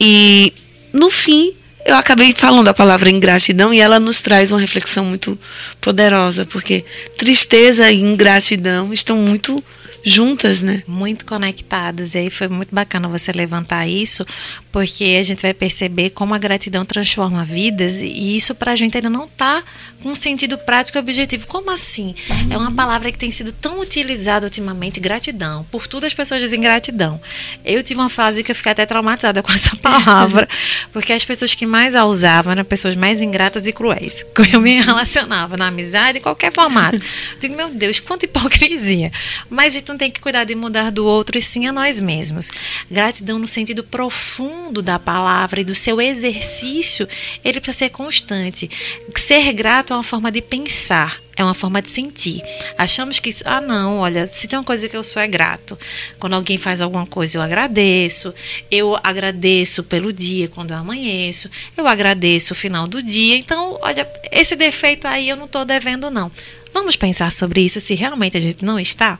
E 0.00 0.52
no 0.92 1.10
fim 1.10 1.54
eu 1.84 1.96
acabei 1.96 2.32
falando 2.32 2.68
a 2.68 2.74
palavra 2.74 3.10
ingratidão 3.10 3.72
e 3.72 3.80
ela 3.80 3.98
nos 3.98 4.18
traz 4.18 4.52
uma 4.52 4.60
reflexão 4.60 5.04
muito 5.04 5.38
poderosa, 5.80 6.44
porque 6.44 6.84
tristeza 7.16 7.90
e 7.90 8.00
ingratidão 8.00 8.92
estão 8.92 9.16
muito 9.16 9.64
juntas, 10.04 10.60
né? 10.60 10.82
Muito 10.86 11.24
conectadas. 11.24 12.14
E 12.14 12.18
aí 12.18 12.30
foi 12.30 12.48
muito 12.48 12.74
bacana 12.74 13.08
você 13.08 13.32
levantar 13.32 13.86
isso, 13.86 14.26
porque 14.72 15.16
a 15.18 15.22
gente 15.22 15.42
vai 15.42 15.54
perceber 15.54 16.10
como 16.10 16.34
a 16.34 16.38
gratidão 16.38 16.84
transforma 16.84 17.44
vidas 17.44 18.00
e 18.00 18.36
isso 18.36 18.54
para 18.54 18.72
a 18.72 18.76
gente 18.76 18.96
ainda 18.96 19.10
não 19.10 19.24
está 19.24 19.62
com 20.02 20.14
sentido 20.14 20.56
prático 20.58 20.98
e 20.98 21.00
objetivo. 21.00 21.46
Como 21.46 21.70
assim? 21.70 22.14
É 22.50 22.56
uma 22.56 22.72
palavra 22.72 23.12
que 23.12 23.18
tem 23.18 23.30
sido 23.30 23.52
tão 23.52 23.80
utilizada 23.80 24.46
ultimamente, 24.46 24.98
gratidão. 25.00 25.64
Por 25.70 25.86
tudo 25.86 26.06
as 26.06 26.14
pessoas 26.14 26.40
dizem 26.40 26.60
gratidão. 26.60 27.20
Eu 27.64 27.82
tive 27.82 28.00
uma 28.00 28.10
fase 28.10 28.42
que 28.42 28.50
eu 28.50 28.54
fiquei 28.54 28.72
até 28.72 28.86
traumatizada 28.86 29.42
com 29.44 29.52
essa 29.52 29.76
palavra, 29.76 30.48
porque 30.92 31.12
as 31.12 31.24
pessoas 31.24 31.54
que 31.54 31.66
mais 31.66 31.94
a 31.94 32.04
usavam 32.04 32.52
eram 32.52 32.64
pessoas 32.64 32.96
mais 32.96 33.20
ingratas 33.20 33.66
e 33.66 33.72
cruéis. 33.72 34.24
Eu 34.52 34.60
me 34.60 34.80
relacionava 34.80 35.56
na 35.56 35.68
amizade, 35.68 36.18
em 36.18 36.20
qualquer 36.20 36.52
formato. 36.52 36.98
Digo, 37.40 37.54
meu 37.54 37.68
Deus, 37.68 38.00
quanta 38.00 38.24
hipocrisia. 38.24 39.12
Mas 39.48 39.74
de 39.74 39.82
não 39.90 39.98
tem 39.98 40.10
que 40.10 40.20
cuidar 40.20 40.44
de 40.44 40.54
mudar 40.54 40.90
do 40.90 41.04
outro 41.04 41.38
e 41.38 41.42
sim 41.42 41.66
a 41.66 41.72
nós 41.72 42.00
mesmos. 42.00 42.50
Gratidão 42.90 43.38
no 43.38 43.46
sentido 43.46 43.82
profundo 43.82 44.80
da 44.80 44.98
palavra 44.98 45.60
e 45.60 45.64
do 45.64 45.74
seu 45.74 46.00
exercício, 46.00 47.08
ele 47.44 47.60
precisa 47.60 47.86
ser 47.86 47.90
constante. 47.90 48.70
Ser 49.16 49.52
grato 49.52 49.92
é 49.92 49.96
uma 49.96 50.02
forma 50.02 50.30
de 50.30 50.40
pensar, 50.40 51.20
é 51.36 51.44
uma 51.44 51.54
forma 51.54 51.80
de 51.80 51.88
sentir. 51.88 52.42
Achamos 52.76 53.18
que, 53.18 53.30
ah, 53.44 53.60
não, 53.60 53.98
olha, 53.98 54.26
se 54.26 54.46
tem 54.46 54.58
uma 54.58 54.64
coisa 54.64 54.88
que 54.88 54.96
eu 54.96 55.02
sou 55.02 55.20
é 55.20 55.26
grato. 55.26 55.78
Quando 56.18 56.34
alguém 56.34 56.58
faz 56.58 56.80
alguma 56.80 57.06
coisa, 57.06 57.38
eu 57.38 57.42
agradeço. 57.42 58.34
Eu 58.70 58.98
agradeço 59.02 59.82
pelo 59.82 60.12
dia 60.12 60.48
quando 60.48 60.72
eu 60.72 60.76
amanheço. 60.76 61.50
Eu 61.76 61.86
agradeço 61.86 62.52
o 62.52 62.56
final 62.56 62.86
do 62.86 63.02
dia. 63.02 63.36
Então, 63.36 63.78
olha, 63.80 64.06
esse 64.30 64.54
defeito 64.54 65.06
aí 65.06 65.28
eu 65.28 65.36
não 65.36 65.46
estou 65.46 65.64
devendo, 65.64 66.10
não. 66.10 66.30
Vamos 66.72 66.96
pensar 66.96 67.32
sobre 67.32 67.60
isso 67.60 67.80
se 67.80 67.94
realmente 67.94 68.36
a 68.36 68.40
gente 68.40 68.64
não 68.64 68.78
está? 68.78 69.18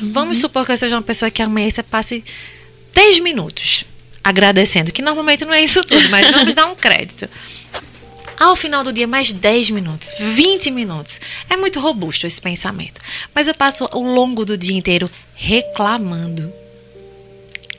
Uhum. 0.00 0.12
Vamos 0.12 0.38
supor 0.38 0.64
que 0.64 0.72
eu 0.72 0.76
seja 0.76 0.96
uma 0.96 1.02
pessoa 1.02 1.30
que 1.30 1.42
amanhã 1.42 1.68
passe 1.90 2.24
10 2.94 3.20
minutos 3.20 3.84
agradecendo, 4.22 4.90
que 4.90 5.02
normalmente 5.02 5.44
não 5.44 5.52
é 5.52 5.62
isso 5.62 5.82
tudo, 5.84 6.08
mas 6.08 6.30
vamos 6.30 6.54
dar 6.54 6.66
um 6.66 6.74
crédito. 6.74 7.28
Ao 8.38 8.56
final 8.56 8.82
do 8.82 8.92
dia, 8.92 9.06
mais 9.06 9.32
10 9.32 9.70
minutos, 9.70 10.14
20 10.18 10.70
minutos. 10.70 11.20
É 11.48 11.56
muito 11.56 11.78
robusto 11.78 12.26
esse 12.26 12.40
pensamento. 12.40 13.00
Mas 13.34 13.46
eu 13.46 13.54
passo 13.54 13.88
o 13.92 14.02
longo 14.02 14.44
do 14.44 14.58
dia 14.58 14.76
inteiro 14.76 15.10
reclamando. 15.34 16.52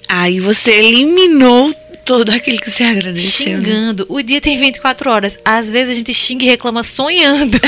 Aí 0.07 0.39
você 0.39 0.71
eliminou 0.71 1.73
todo 2.05 2.29
aquilo 2.29 2.59
que 2.59 2.69
você 2.69 2.83
agradeceu. 2.83 3.57
Né? 3.57 3.65
Xingando. 3.65 4.03
Né? 4.03 4.07
O 4.09 4.21
dia 4.21 4.39
tem 4.39 4.57
24 4.57 5.09
horas. 5.09 5.39
Às 5.43 5.69
vezes 5.69 5.95
a 5.95 5.97
gente 5.97 6.13
xinga 6.13 6.45
e 6.45 6.47
reclama 6.47 6.83
sonhando. 6.83 7.59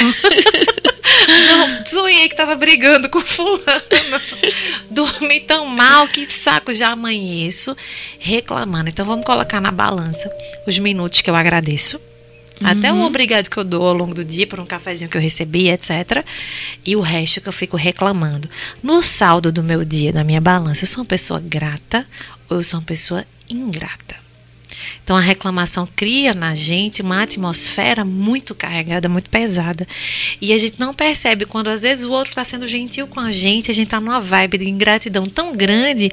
Não, 1.28 1.86
sonhei 1.86 2.30
que 2.30 2.36
tava 2.36 2.56
brigando 2.56 3.10
com 3.10 3.20
fulano. 3.20 3.62
Dormi 4.90 5.42
tão 5.42 5.66
mal, 5.66 6.08
que 6.08 6.26
saco, 6.26 6.74
já 6.74 6.90
amanheço 6.90 7.76
reclamando. 8.20 8.90
Então 8.90 9.06
vamos 9.06 9.26
colocar 9.26 9.60
na 9.60 9.72
balança 9.72 10.32
os 10.66 10.78
minutos 10.80 11.22
que 11.22 11.30
eu 11.30 11.36
agradeço. 11.36 12.00
Até 12.64 12.92
o 12.92 13.02
obrigado 13.02 13.50
que 13.50 13.58
eu 13.58 13.64
dou 13.64 13.86
ao 13.86 13.94
longo 13.94 14.16
do 14.16 14.26
dia 14.26 14.48
por 14.48 14.60
um 14.60 14.66
cafezinho 14.66 15.10
que 15.10 15.18
eu 15.18 15.22
recebi, 15.22 15.70
etc. 15.70 16.26
E 16.84 16.96
o 16.96 17.02
resto 17.02 17.40
que 17.40 17.48
eu 17.48 17.54
fico 17.54 17.78
reclamando. 17.78 18.50
No 18.82 19.04
saldo 19.04 19.52
do 19.52 19.62
meu 19.62 19.86
dia, 19.86 20.12
na 20.12 20.24
minha 20.24 20.42
balança, 20.42 20.84
eu 20.84 20.88
sou 20.88 21.04
uma 21.04 21.08
pessoa 21.08 21.40
grata 21.40 22.06
ou 22.50 22.58
eu 22.58 22.64
sou 22.64 22.80
uma 22.80 22.86
pessoa 22.86 23.24
ingrata? 23.50 24.27
Então 25.04 25.16
a 25.16 25.22
reclamação 25.22 25.88
cria 25.96 26.34
na 26.34 26.56
gente 26.56 27.02
uma 27.02 27.24
atmosfera 27.24 28.04
muito 28.04 28.54
carregada, 28.54 29.10
muito 29.10 29.30
pesada. 29.30 29.88
E 30.42 30.54
a 30.54 30.58
gente 30.58 30.80
não 30.80 30.94
percebe 30.94 31.46
quando 31.46 31.70
às 31.70 31.84
vezes 31.84 32.04
o 32.04 32.12
outro 32.12 32.32
está 32.32 32.44
sendo 32.44 32.68
gentil 32.68 33.08
com 33.08 33.20
a 33.20 33.32
gente, 33.32 33.72
a 33.72 33.74
gente 33.74 33.88
está 33.88 34.00
numa 34.00 34.20
vibe 34.20 34.58
de 34.58 34.70
ingratidão 34.70 35.26
tão 35.26 35.56
grande 35.56 36.12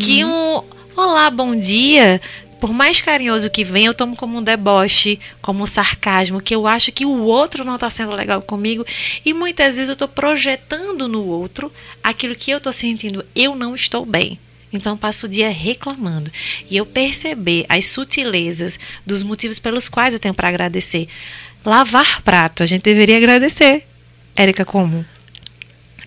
que 0.00 0.24
um 0.24 0.62
olá, 0.96 1.30
bom 1.30 1.56
dia, 1.56 2.20
por 2.60 2.72
mais 2.72 3.00
carinhoso 3.00 3.48
que 3.48 3.64
venha, 3.64 3.88
eu 3.88 3.94
tomo 3.94 4.14
como 4.14 4.38
um 4.38 4.42
deboche, 4.42 5.18
como 5.40 5.62
um 5.62 5.66
sarcasmo, 5.66 6.42
que 6.42 6.54
eu 6.54 6.66
acho 6.66 6.92
que 6.92 7.06
o 7.06 7.22
outro 7.24 7.64
não 7.64 7.76
está 7.76 7.88
sendo 7.88 8.12
legal 8.12 8.42
comigo. 8.42 8.84
E 9.24 9.32
muitas 9.32 9.76
vezes 9.76 9.88
eu 9.88 9.94
estou 9.94 10.06
projetando 10.06 11.08
no 11.08 11.24
outro 11.24 11.72
aquilo 12.02 12.36
que 12.36 12.50
eu 12.50 12.58
estou 12.58 12.72
sentindo, 12.72 13.24
eu 13.34 13.54
não 13.54 13.74
estou 13.74 14.04
bem. 14.04 14.38
Então 14.72 14.96
passo 14.96 15.26
o 15.26 15.28
dia 15.28 15.50
reclamando. 15.50 16.30
E 16.68 16.76
eu 16.76 16.86
perceber 16.86 17.64
as 17.68 17.86
sutilezas 17.86 18.78
dos 19.04 19.22
motivos 19.22 19.58
pelos 19.58 19.88
quais 19.88 20.14
eu 20.14 20.20
tenho 20.20 20.34
para 20.34 20.48
agradecer. 20.48 21.08
Lavar 21.64 22.22
prato, 22.22 22.62
a 22.62 22.66
gente 22.66 22.82
deveria 22.82 23.16
agradecer. 23.16 23.86
Érica, 24.34 24.64
como? 24.64 25.04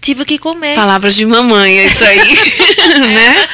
Tive 0.04 0.26
que 0.26 0.38
comer. 0.38 0.76
Palavras 0.76 1.16
de 1.16 1.26
mamãe, 1.26 1.80
é 1.80 1.86
isso 1.86 2.04
aí. 2.04 2.20
né? 3.00 3.48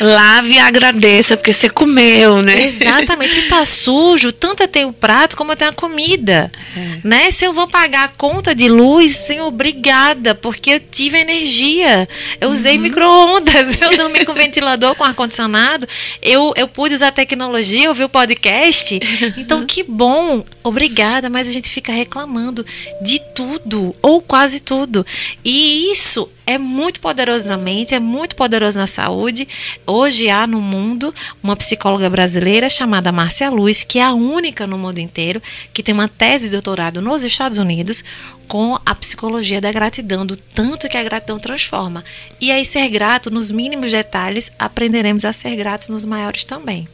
Lave 0.00 0.54
e 0.54 0.58
agradeça, 0.58 1.36
porque 1.36 1.52
você 1.52 1.68
comeu, 1.68 2.42
né? 2.42 2.66
Exatamente. 2.66 3.34
Se 3.34 3.42
tá 3.42 3.64
sujo, 3.64 4.32
tanto 4.32 4.66
ter 4.66 4.84
o 4.84 4.92
prato 4.92 5.36
como 5.36 5.54
tem 5.54 5.68
a 5.68 5.72
comida. 5.72 6.50
É. 6.76 6.98
Né? 7.04 7.30
Se 7.30 7.44
eu 7.44 7.52
vou 7.52 7.68
pagar 7.68 8.04
a 8.04 8.08
conta 8.08 8.54
de 8.54 8.68
luz, 8.68 9.12
sim, 9.12 9.40
obrigada, 9.40 10.34
porque 10.34 10.70
eu 10.70 10.80
tive 10.80 11.18
energia. 11.18 12.08
Eu 12.40 12.50
usei 12.50 12.76
uhum. 12.76 12.82
micro-ondas, 12.82 13.78
eu 13.80 13.96
dormi 13.96 14.24
com 14.24 14.34
ventilador, 14.34 14.94
com 14.94 15.04
ar-condicionado. 15.04 15.86
Eu, 16.20 16.52
eu 16.56 16.66
pude 16.66 16.94
usar 16.94 17.12
tecnologia, 17.12 17.88
ouvir 17.88 18.04
o 18.04 18.08
podcast. 18.08 18.98
Então, 19.36 19.64
que 19.64 19.82
bom. 19.82 20.44
Obrigada, 20.64 21.28
mas 21.28 21.48
a 21.48 21.52
gente 21.52 21.68
fica 21.68 21.92
reclamando 21.92 22.64
de 23.00 23.20
tudo, 23.34 23.94
ou 24.00 24.20
quase 24.20 24.60
tudo. 24.60 25.04
E 25.44 25.91
isso 25.92 26.28
é 26.46 26.56
muito 26.56 27.00
poderoso 27.00 27.48
na 27.48 27.56
mente, 27.56 27.94
é 27.94 28.00
muito 28.00 28.34
poderoso 28.34 28.78
na 28.78 28.86
saúde. 28.86 29.46
Hoje 29.86 30.30
há 30.30 30.46
no 30.46 30.60
mundo 30.60 31.14
uma 31.42 31.54
psicóloga 31.54 32.08
brasileira 32.08 32.70
chamada 32.70 33.12
Márcia 33.12 33.50
Luz, 33.50 33.84
que 33.84 33.98
é 33.98 34.02
a 34.02 34.12
única 34.12 34.66
no 34.66 34.78
mundo 34.78 34.98
inteiro 34.98 35.40
que 35.72 35.82
tem 35.82 35.94
uma 35.94 36.08
tese 36.08 36.46
de 36.46 36.52
doutorado 36.52 37.02
nos 37.02 37.22
Estados 37.22 37.58
Unidos 37.58 38.02
com 38.48 38.78
a 38.84 38.94
psicologia 38.94 39.60
da 39.60 39.70
gratidão, 39.70 40.26
do 40.26 40.36
tanto 40.36 40.88
que 40.88 40.96
a 40.96 41.04
gratidão 41.04 41.38
transforma. 41.38 42.04
E 42.40 42.50
aí, 42.50 42.64
ser 42.64 42.88
grato 42.88 43.30
nos 43.30 43.50
mínimos 43.50 43.92
detalhes, 43.92 44.50
aprenderemos 44.58 45.24
a 45.24 45.32
ser 45.32 45.56
gratos 45.56 45.88
nos 45.88 46.04
maiores 46.04 46.44
também. 46.44 46.88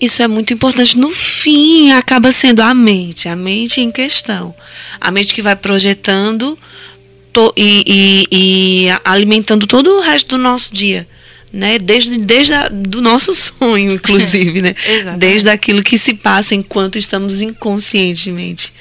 Isso 0.00 0.22
é 0.22 0.28
muito 0.28 0.54
importante. 0.54 0.96
No 0.96 1.10
fim, 1.10 1.92
acaba 1.92 2.32
sendo 2.32 2.62
a 2.62 2.72
mente, 2.72 3.28
a 3.28 3.36
mente 3.36 3.80
em 3.80 3.90
questão. 3.90 4.54
A 5.00 5.10
mente 5.10 5.34
que 5.34 5.42
vai 5.42 5.56
projetando 5.56 6.58
to, 7.34 7.52
e, 7.56 7.84
e, 8.30 8.86
e, 8.86 8.88
alimentando 9.04 9.66
todo 9.66 9.90
o 9.90 10.00
resto 10.00 10.36
do 10.36 10.42
nosso 10.42 10.72
dia. 10.72 11.06
Né? 11.52 11.78
Desde, 11.78 12.18
desde 12.18 12.54
a, 12.54 12.68
do 12.68 13.02
nosso 13.02 13.34
sonho, 13.36 13.92
inclusive, 13.92 14.62
né? 14.62 14.74
desde 15.18 15.50
aquilo 15.50 15.82
que 15.82 15.98
se 15.98 16.14
passa 16.14 16.54
enquanto 16.54 16.96
estamos 16.96 17.42
inconscientemente 17.42 18.72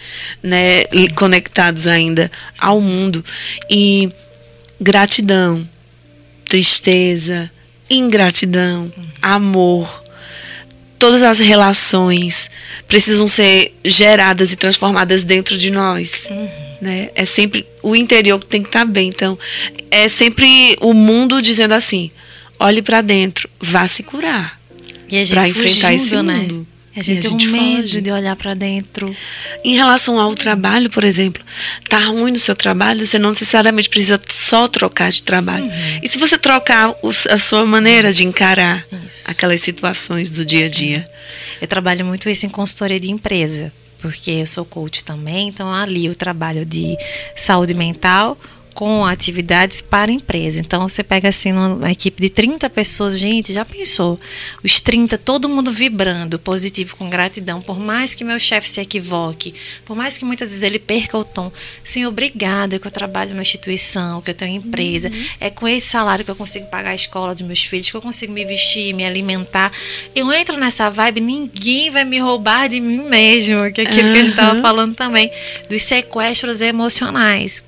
né? 0.42 0.84
E 0.92 1.10
conectados 1.10 1.86
ainda 1.86 2.32
ao 2.58 2.80
mundo. 2.80 3.26
E 3.70 4.10
gratidão, 4.80 5.68
tristeza, 6.46 7.52
ingratidão, 7.90 8.92
amor, 9.22 10.04
todas 10.98 11.22
as 11.22 11.40
relações 11.40 12.50
precisam 12.88 13.28
ser 13.28 13.76
geradas 13.84 14.52
e 14.52 14.56
transformadas 14.56 15.24
dentro 15.24 15.58
de 15.58 15.70
nós. 15.70 16.24
Uhum 16.30 16.63
né? 16.84 17.10
É 17.16 17.26
sempre 17.26 17.66
o 17.82 17.96
interior 17.96 18.40
que 18.40 18.46
tem 18.46 18.62
que 18.62 18.70
estar 18.70 18.80
tá 18.80 18.86
bem. 18.86 19.08
Então, 19.08 19.40
é 19.90 20.08
sempre 20.10 20.78
o 20.82 20.94
mundo 20.94 21.42
dizendo 21.42 21.74
assim: 21.74 22.12
olhe 22.60 22.82
para 22.82 23.02
dentro, 23.02 23.50
vá 23.60 23.88
se 23.88 24.04
curar. 24.04 24.62
Para 25.30 25.48
enfrentar 25.48 25.92
fugindo, 25.92 26.06
esse 26.06 26.22
né? 26.22 26.34
mundo. 26.34 26.68
A 26.96 27.02
gente, 27.02 27.26
a 27.26 27.30
gente 27.30 27.38
tem 27.40 27.50
um 27.50 27.52
medo 27.52 27.82
foge. 27.82 28.02
de 28.02 28.12
olhar 28.12 28.36
para 28.36 28.54
dentro. 28.54 29.16
Em 29.64 29.76
relação 29.76 30.20
ao 30.20 30.36
trabalho, 30.36 30.92
por 30.92 31.04
exemplo, 31.04 31.44
tá 31.90 31.98
ruim 31.98 32.32
no 32.32 32.38
seu 32.38 32.56
trabalho, 32.56 33.04
você 33.04 33.18
não 33.18 33.32
necessariamente 33.32 33.90
precisa 33.90 34.22
só 34.32 34.68
trocar 34.68 35.10
de 35.10 35.24
trabalho. 35.24 35.66
Uhum. 35.66 36.00
E 36.04 36.08
se 36.08 36.20
você 36.20 36.38
trocar 36.38 36.94
a 37.32 37.38
sua 37.40 37.66
maneira 37.66 38.12
de 38.12 38.24
encarar 38.24 38.86
isso. 39.08 39.32
aquelas 39.32 39.62
situações 39.62 40.30
do 40.30 40.46
dia 40.46 40.68
a 40.68 40.70
dia? 40.70 41.04
Eu 41.60 41.68
trabalho 41.68 42.06
muito 42.06 42.30
isso 42.30 42.46
em 42.46 42.50
consultoria 42.50 43.00
de 43.00 43.10
empresa 43.10 43.72
porque 44.04 44.32
eu 44.32 44.46
sou 44.46 44.66
coach 44.66 45.02
também, 45.02 45.48
então 45.48 45.74
ali 45.74 46.10
o 46.10 46.16
trabalho 46.16 46.66
de 46.66 46.98
saúde 47.38 47.74
mental 47.74 48.38
com 48.74 49.06
atividades 49.06 49.82
para 49.82 50.12
empresa. 50.12 50.60
Então 50.60 50.88
você 50.88 51.04
pega 51.04 51.30
assim 51.30 51.54
uma 51.54 51.92
equipe 51.92 52.22
de 52.22 52.30
30 52.30 52.70
pessoas, 52.70 53.18
gente, 53.18 53.54
já 53.54 53.64
pensou? 53.64 54.20
Os 54.64 54.80
30, 54.82 55.18
todo 55.18 55.48
mundo 55.48 55.72
vibrando, 55.72 56.40
positivo, 56.40 56.96
com 56.96 57.10
gratidão, 57.10 57.62
por 57.62 57.80
mais 57.80 58.16
que 58.16 58.24
meu 58.24 58.40
chefe 58.40 58.68
se 58.68 58.82
equivoque, 58.82 59.54
por 59.86 59.96
mais 59.96 60.18
que 60.18 60.26
muitas 60.26 60.50
vezes 60.50 60.64
ele 60.64 60.80
perca 60.80 61.18
o 61.18 61.24
tom. 61.24 61.52
Sim, 61.84 62.06
obrigada 62.06 62.80
que 62.80 62.88
eu 62.88 62.92
trabalho 62.92 63.32
numa 63.32 63.42
instituição, 63.42 64.22
que 64.22 64.32
eu 64.32 64.36
tenho 64.36 64.58
empresa, 64.58 65.10
uhum. 65.10 65.26
é 65.40 65.50
com 65.50 65.68
esse 65.68 65.88
salário 65.88 66.26
que 66.26 66.32
eu 66.32 66.36
consigo 66.36 66.66
pagar 66.68 66.92
a 66.92 66.96
escola 66.96 67.34
dos 67.34 67.44
meus 67.44 67.64
filhos, 67.64 67.90
que 67.90 67.96
eu 67.96 68.02
consigo 68.02 68.34
me 68.34 68.44
vestir, 68.46 68.94
me 68.94 69.06
alimentar. 69.06 69.72
Eu 70.16 70.32
entro 70.34 70.58
nessa 70.58 70.90
vibe, 70.90 71.22
ninguém 71.22 71.92
vai 71.92 72.06
me 72.06 72.20
roubar 72.20 72.70
de 72.70 72.80
mim 72.80 73.04
mesmo, 73.04 73.72
que 73.72 73.82
é 73.82 73.84
aquilo 73.84 74.08
uhum. 74.08 74.14
que 74.14 74.20
a 74.20 74.24
gente 74.24 74.32
estava 74.32 74.62
falando 74.62 74.96
também, 74.96 75.32
dos 75.70 75.82
sequestros 75.84 76.62
emocionais 76.62 77.64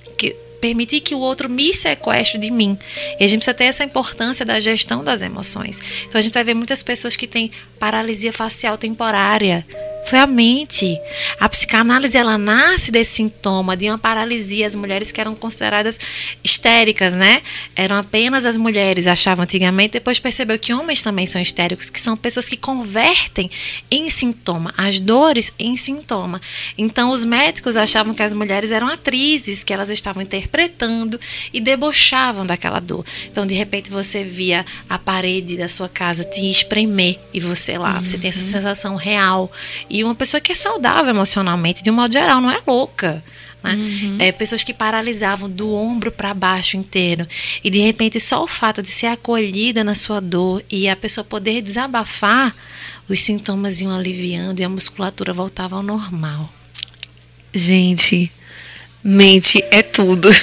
permitir 0.65 1.01
que 1.01 1.13
o 1.13 1.19
outro 1.19 1.47
me 1.47 1.71
sequestre 1.71 2.39
de 2.39 2.49
mim. 2.49 2.75
E 3.19 3.23
a 3.23 3.28
gente 3.28 3.39
precisa 3.39 3.54
ter 3.54 3.65
essa 3.65 3.84
importância 3.84 4.43
da 4.43 4.60
gestão 4.60 5.04
das 5.04 5.21
emoções. 5.21 5.80
Então 6.08 6.17
a 6.17 6.21
gente 6.21 6.34
vai 6.34 6.43
ver 6.43 6.56
muitas 6.56 6.82
pessoas 6.82 7.15
que 7.15 7.28
têm 7.28 7.51
paralisia 7.80 8.34
facial 8.34 8.75
temporária 8.75 9.63
foi 10.06 10.20
a 10.20 10.28
mente. 10.28 10.98
A 11.39 11.50
psicanálise 11.50 12.18
ela 12.18 12.38
nasce 12.38 12.91
desse 12.91 13.15
sintoma 13.15 13.76
de 13.76 13.89
uma 13.89 13.98
paralisia. 13.98 14.68
As 14.68 14.76
mulheres 14.76 15.12
que 15.12 15.20
eram 15.20 15.36
consideradas 15.36 16.00
histéricas, 16.44 17.13
né? 17.13 17.41
Eram 17.76 17.96
apenas 17.96 18.46
as 18.46 18.58
mulheres, 18.58 19.08
achavam 19.08 19.44
antigamente. 19.44 19.94
Depois 19.94 20.20
percebeu 20.20 20.60
que 20.60 20.74
homens 20.74 21.02
também 21.02 21.26
são 21.26 21.41
histéricos, 21.41 21.89
que 21.89 22.00
são 22.00 22.15
pessoas 22.15 22.48
que 22.48 22.58
convertem 22.58 23.50
em 23.89 24.10
sintoma, 24.10 24.74
as 24.78 25.00
dores 25.00 25.52
em 25.58 25.76
sintoma. 25.76 26.41
Então 26.78 27.12
os 27.12 27.26
médicos 27.26 27.78
achavam 27.78 28.13
que 28.13 28.24
as 28.24 28.34
mulheres 28.34 28.72
eram 28.72 28.88
atrizes, 28.88 29.63
que 29.63 29.74
elas 29.74 29.89
estavam 29.89 30.22
interpretando 30.22 31.20
e 31.54 31.60
debochavam 31.60 32.46
daquela 32.46 32.80
dor. 32.80 33.06
Então 33.32 33.46
de 33.46 33.56
repente 33.56 33.91
você 33.91 34.24
via 34.24 34.65
a 34.89 34.98
parede 34.98 35.58
da 35.58 35.68
sua 35.68 35.89
casa 35.89 36.24
te 36.24 36.50
espremer 36.50 37.20
e 37.34 37.39
você 37.39 37.78
lá, 37.78 37.98
uhum. 37.98 38.06
você 38.06 38.18
tem 38.18 38.30
essa 38.30 38.39
uhum. 38.39 38.46
sensação 38.46 38.96
real 38.96 39.52
e 39.95 40.03
uma 40.03 40.13
pessoa 40.13 40.41
que 40.41 40.51
é 40.51 40.55
saudável 40.55 41.10
emocionalmente, 41.10 41.81
de 41.81 41.89
um 41.89 41.93
modo 41.93 42.12
geral, 42.12 42.41
não 42.41 42.51
é 42.51 42.60
louca. 42.67 43.23
Né? 43.63 43.75
Uhum. 43.75 44.17
É, 44.19 44.31
pessoas 44.31 44.62
que 44.62 44.73
paralisavam 44.73 45.49
do 45.49 45.73
ombro 45.73 46.12
para 46.12 46.34
baixo 46.34 46.75
inteiro. 46.75 47.25
E 47.63 47.69
de 47.69 47.79
repente, 47.79 48.19
só 48.19 48.43
o 48.43 48.47
fato 48.47 48.81
de 48.81 48.89
ser 48.89 49.08
acolhida 49.08 49.86
na 49.86 49.95
sua 49.95 50.19
dor 50.19 50.62
e 50.69 50.89
a 50.89 50.95
pessoa 50.97 51.23
poder 51.23 51.62
desabafar, 51.62 52.53
os 53.08 53.21
sintomas 53.21 53.79
iam 53.79 53.95
aliviando 53.95 54.60
e 54.60 54.65
a 54.65 54.69
musculatura 54.69 55.31
voltava 55.31 55.77
ao 55.77 55.84
normal. 55.84 56.51
Gente, 57.53 58.29
Mente 59.08 59.63
é 59.70 59.84
tudo. 59.84 60.32
É 60.32 60.34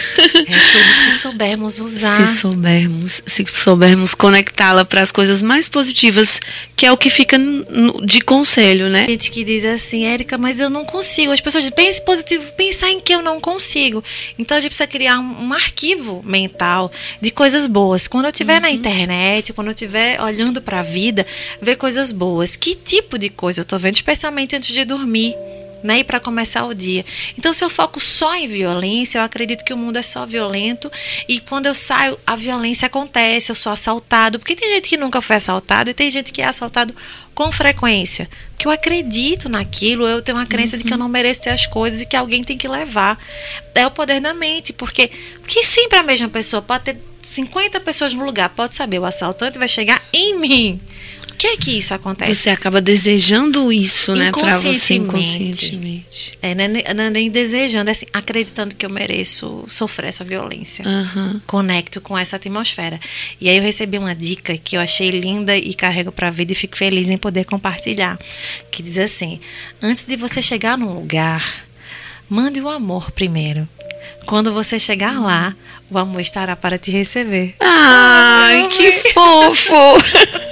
tudo 0.73 0.95
se 0.95 1.19
soubermos 1.19 1.81
usar. 1.81 2.25
Se 2.25 2.39
soubermos, 2.39 3.21
se 3.27 3.45
soubermos 3.49 4.15
conectá-la 4.15 4.85
para 4.85 5.01
as 5.01 5.11
coisas 5.11 5.43
mais 5.43 5.69
positivas, 5.69 6.39
que 6.77 6.87
é 6.87 6.93
o 6.93 6.97
que 6.97 7.11
fica 7.11 7.37
de 8.05 8.21
conselho, 8.21 8.89
né? 8.89 9.07
Gente 9.09 9.33
que 9.33 9.43
diz 9.43 9.65
assim, 9.65 10.05
Érica, 10.05 10.39
mas 10.39 10.61
eu 10.61 10.71
não 10.71 10.85
consigo. 10.85 11.33
As 11.33 11.41
pessoas 11.41 11.65
dizem, 11.65 11.75
pense 11.75 12.05
positivo, 12.05 12.53
pensar 12.53 12.89
em 12.91 13.01
que 13.01 13.13
eu 13.13 13.21
não 13.21 13.41
consigo. 13.41 14.05
Então 14.39 14.57
a 14.57 14.61
gente 14.61 14.71
precisa 14.71 14.87
criar 14.87 15.19
um, 15.19 15.49
um 15.49 15.53
arquivo 15.53 16.23
mental 16.25 16.93
de 17.21 17.33
coisas 17.33 17.67
boas. 17.67 18.07
Quando 18.07 18.27
eu 18.27 18.31
estiver 18.31 18.57
uhum. 18.57 18.61
na 18.61 18.71
internet, 18.71 19.53
quando 19.53 19.69
eu 19.69 19.75
estiver 19.75 20.21
olhando 20.21 20.63
para 20.63 20.79
a 20.79 20.85
vida, 20.85 21.27
ver 21.61 21.75
coisas 21.75 22.13
boas. 22.13 22.55
Que 22.55 22.77
tipo 22.77 23.19
de 23.19 23.29
coisa 23.29 23.61
eu 23.61 23.65
estou 23.65 23.79
vendo, 23.79 23.97
especialmente 23.97 24.55
antes 24.55 24.73
de 24.73 24.85
dormir 24.85 25.35
né? 25.83 25.99
E 25.99 26.05
para 26.05 26.21
começar 26.21 26.65
o 26.65 26.75
dia. 26.75 27.05
Então, 27.37 27.53
se 27.53 27.65
eu 27.65 27.71
foco 27.71 28.01
só 28.01 28.35
em 28.35 28.49
violência, 28.49 29.19
eu 29.19 29.23
acredito 29.23 29.65
que 29.65 29.73
o 29.73 29.77
mundo 29.77 29.97
é 29.97 30.03
só 30.03 30.27
violento 30.27 30.91
e 31.29 31.41
quando 31.41 31.67
eu 31.67 31.75
saio, 31.75 32.19
a 32.27 32.37
violência 32.37 32.87
acontece, 32.87 33.51
eu 33.51 33.57
sou 33.57 33.73
assaltado, 33.73 34.39
porque 34.39 34.57
tem 34.57 34.69
gente 34.75 34.89
que 34.89 34.97
nunca 34.97 35.21
foi 35.21 35.37
assaltado 35.37 35.91
e 35.91 35.95
tem 35.95 36.11
gente 36.11 36.33
que 36.33 36.41
é 36.43 36.47
assaltado 36.47 36.95
com 37.35 37.51
frequência. 37.51 38.29
Que 38.59 38.67
eu 38.67 38.73
acredito 38.73 39.49
naquilo, 39.49 40.07
eu 40.07 40.23
tenho 40.23 40.39
uma 40.39 40.47
crença 40.47 40.77
uhum. 40.77 40.83
de 40.83 40.89
que 40.89 40.93
eu 40.93 40.99
não 40.99 41.09
mereço 41.09 41.43
ter 41.43 41.51
as 41.51 41.67
coisas 41.67 42.01
e 42.01 42.07
que 42.07 42.17
alguém 42.17 42.45
tem 42.45 42.57
que 42.57 42.69
levar. 42.69 43.19
É 43.75 43.87
o 43.87 43.91
poder 43.91 44.21
da 44.21 44.35
mente, 44.35 44.73
porque, 44.73 45.11
porque 45.41 45.65
sempre 45.65 45.99
a 45.99 46.03
mesma 46.03 46.29
pessoa 46.29 46.63
pode 46.63 46.85
ter 46.85 46.97
50 47.23 47.81
pessoas 47.81 48.13
no 48.13 48.25
lugar, 48.25 48.49
pode 48.51 48.75
saber, 48.75 48.99
o 48.99 49.05
assaltante 49.05 49.59
vai 49.59 49.69
chegar 49.69 50.03
em 50.13 50.39
mim 50.39 50.81
que 51.43 51.49
é 51.49 51.57
que 51.57 51.77
isso 51.77 51.93
acontece? 51.93 52.37
Você 52.37 52.51
acaba 52.51 52.81
desejando 52.81 53.73
isso, 53.73 54.15
né, 54.15 54.31
para 54.31 54.61
você 54.61 54.95
inconscientemente. 54.95 56.39
É, 56.41 56.55
não 56.95 57.03
é, 57.03 57.11
nem 57.11 57.29
desejando, 57.29 57.91
é 57.91 57.91
assim, 57.91 58.07
acreditando 58.13 58.77
que 58.77 58.87
eu 58.87 58.91
mereço 58.91 59.65
sofrer 59.67 60.11
essa 60.11 60.23
violência. 60.23 60.87
Uhum. 60.87 61.41
Conecto 61.45 62.01
com 62.01 62.17
essa 62.17 62.37
atmosfera. 62.37 63.01
E 63.41 63.49
aí 63.49 63.57
eu 63.57 63.63
recebi 63.63 63.99
uma 63.99 64.15
dica 64.15 64.57
que 64.57 64.77
eu 64.77 64.81
achei 64.81 65.11
linda 65.11 65.57
e 65.57 65.75
carrego 65.75 66.13
para 66.13 66.29
a 66.29 66.31
vida 66.31 66.53
e 66.53 66.55
fico 66.55 66.77
feliz 66.77 67.11
em 67.11 67.19
poder 67.19 67.45
compartilhar, 67.45 68.21
que 68.71 68.81
diz 68.81 68.97
assim: 68.97 69.41
antes 69.83 70.07
de 70.07 70.15
você 70.15 70.41
chegar 70.41 70.79
num 70.79 70.95
lugar, 70.95 71.65
mande 72.31 72.61
o 72.61 72.69
amor 72.69 73.11
primeiro. 73.11 73.69
Quando 74.27 74.55
você 74.55 74.79
chegar 74.79 75.21
lá, 75.21 75.57
o 75.91 75.99
amor 75.99 76.21
estará 76.21 76.55
para 76.55 76.79
te 76.79 76.93
receber. 76.93 77.57
Ai, 77.59 78.69
que 78.69 79.11
fofo! 79.11 79.75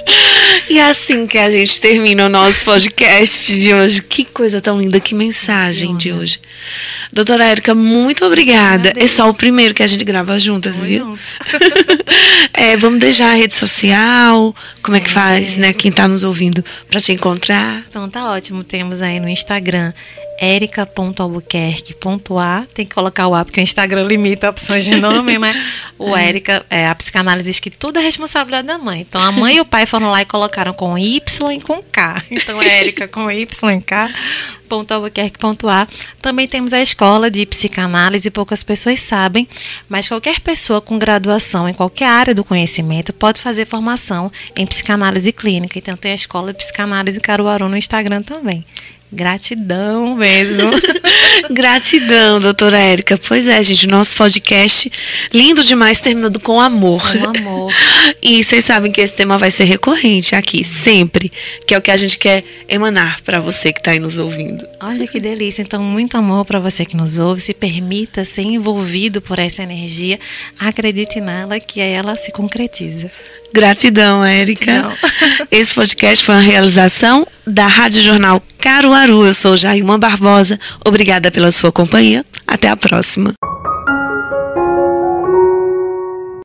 E 0.71 0.79
é 0.79 0.85
assim 0.85 1.27
que 1.27 1.37
a 1.37 1.51
gente 1.51 1.81
termina 1.81 2.27
o 2.27 2.29
nosso 2.29 2.63
podcast 2.63 3.59
de 3.59 3.73
hoje. 3.73 4.01
Que 4.01 4.23
coisa 4.23 4.61
tão 4.61 4.79
linda, 4.79 5.01
que 5.01 5.13
mensagem 5.13 5.97
de 5.97 6.13
hoje. 6.13 6.39
Doutora 7.11 7.43
Érica, 7.43 7.75
muito 7.75 8.23
obrigada. 8.23 8.93
É 8.95 9.05
só 9.05 9.29
o 9.29 9.33
primeiro 9.33 9.73
que 9.73 9.83
a 9.83 9.87
gente 9.87 10.05
grava 10.05 10.39
juntas, 10.39 10.73
vamos 10.73 10.87
viu? 10.87 11.19
é, 12.53 12.77
vamos 12.77 13.01
deixar 13.01 13.31
a 13.31 13.33
rede 13.33 13.53
social, 13.53 14.55
como 14.81 14.95
Sim, 14.95 15.01
é 15.01 15.03
que 15.03 15.09
faz, 15.09 15.57
né? 15.57 15.73
Quem 15.73 15.91
está 15.91 16.07
nos 16.07 16.23
ouvindo 16.23 16.63
para 16.89 17.01
te 17.01 17.11
encontrar. 17.11 17.83
Então 17.89 18.09
tá 18.09 18.31
ótimo. 18.31 18.63
Temos 18.63 19.01
aí 19.01 19.19
no 19.19 19.27
Instagram 19.27 19.91
erica.albuquerque.a. 20.41 22.65
Tem 22.73 22.83
que 22.83 22.95
colocar 22.95 23.27
o 23.27 23.35
A, 23.35 23.45
porque 23.45 23.59
o 23.59 23.63
Instagram 23.63 24.07
limita 24.07 24.49
opções 24.49 24.83
de 24.83 24.95
nome, 24.95 25.37
né? 25.37 25.53
O 25.99 26.17
é. 26.17 26.27
Érica, 26.27 26.65
é, 26.67 26.87
a 26.87 26.95
psicanálise 26.95 27.47
diz 27.47 27.59
que 27.59 27.69
tudo 27.69 27.99
é 27.99 28.01
responsabilidade 28.01 28.67
da 28.67 28.79
mãe. 28.79 29.01
Então, 29.01 29.21
a 29.21 29.31
mãe 29.31 29.57
e 29.57 29.61
o 29.61 29.65
pai 29.65 29.85
foram 29.85 30.09
lá 30.09 30.23
e 30.23 30.25
colocaram 30.25 30.73
com 30.73 30.97
Y 30.97 31.51
e 31.51 31.61
com 31.61 31.83
K. 31.83 32.23
Então, 32.31 32.59
é 32.59 32.79
Érica 32.79 33.07
com 33.07 33.29
Y 33.29 33.77
e 33.77 33.81
K. 33.81 34.09
Albuquerque.a. 34.71 35.87
Também 36.21 36.47
temos 36.47 36.73
a 36.73 36.81
escola 36.81 37.29
de 37.29 37.45
psicanálise, 37.45 38.31
poucas 38.31 38.63
pessoas 38.63 39.01
sabem, 39.01 39.45
mas 39.89 40.07
qualquer 40.07 40.39
pessoa 40.39 40.79
com 40.79 40.97
graduação 40.97 41.67
em 41.67 41.73
qualquer 41.73 42.07
área 42.07 42.33
do 42.33 42.41
conhecimento 42.43 43.11
pode 43.11 43.41
fazer 43.41 43.65
formação 43.65 44.31
em 44.55 44.65
psicanálise 44.65 45.33
clínica. 45.33 45.77
Então 45.77 45.97
tem 45.97 46.13
a 46.13 46.15
escola 46.15 46.53
de 46.53 46.59
psicanálise 46.59 47.19
Caruaru 47.19 47.67
no 47.67 47.75
Instagram 47.75 48.21
também. 48.21 48.65
Gratidão 49.13 50.15
mesmo. 50.15 50.71
Gratidão, 51.51 52.39
doutora 52.39 52.77
Érica. 52.77 53.19
Pois 53.27 53.45
é, 53.45 53.61
gente, 53.61 53.85
o 53.85 53.89
nosso 53.89 54.15
podcast 54.15 54.89
lindo 55.33 55.63
demais, 55.63 55.99
terminando 55.99 56.39
com 56.39 56.61
amor. 56.61 57.01
Com 57.01 57.37
amor. 57.37 57.73
E 58.23 58.43
vocês 58.43 58.65
sabem 58.65 58.91
que 58.91 59.01
esse 59.01 59.13
tema 59.13 59.37
vai 59.37 59.49
ser 59.49 59.63
recorrente 59.63 60.35
aqui, 60.35 60.63
sempre, 60.63 61.31
que 61.65 61.73
é 61.73 61.77
o 61.77 61.81
que 61.81 61.89
a 61.89 61.97
gente 61.97 62.17
quer 62.17 62.43
emanar 62.67 63.21
para 63.21 63.39
você 63.39 63.73
que 63.73 63.79
está 63.79 63.91
aí 63.91 63.99
nos 63.99 64.17
ouvindo. 64.17 64.65
Olha 64.79 65.07
que 65.07 65.19
delícia. 65.19 65.61
Então, 65.61 65.83
muito 65.83 66.15
amor 66.17 66.45
para 66.45 66.59
você 66.59 66.85
que 66.85 66.95
nos 66.95 67.17
ouve. 67.17 67.41
Se 67.41 67.53
permita 67.53 68.23
ser 68.23 68.43
envolvido 68.43 69.21
por 69.21 69.39
essa 69.39 69.63
energia. 69.63 70.19
Acredite 70.59 71.19
nela 71.19 71.59
que 71.59 71.79
ela 71.79 72.15
se 72.15 72.31
concretiza. 72.31 73.11
Gratidão, 73.53 74.23
Érica. 74.23 74.93
Esse 75.51 75.75
podcast 75.75 76.23
foi 76.25 76.35
uma 76.35 76.41
realização 76.41 77.27
da 77.45 77.67
Rádio 77.67 78.01
Jornal 78.01 78.41
Caruaru. 78.59 79.25
Eu 79.25 79.33
sou 79.33 79.57
Jailma 79.57 79.97
Barbosa. 79.97 80.59
Obrigada 80.85 81.29
pela 81.31 81.51
sua 81.51 81.71
companhia. 81.71 82.25
Até 82.47 82.69
a 82.69 82.77
próxima. 82.77 83.33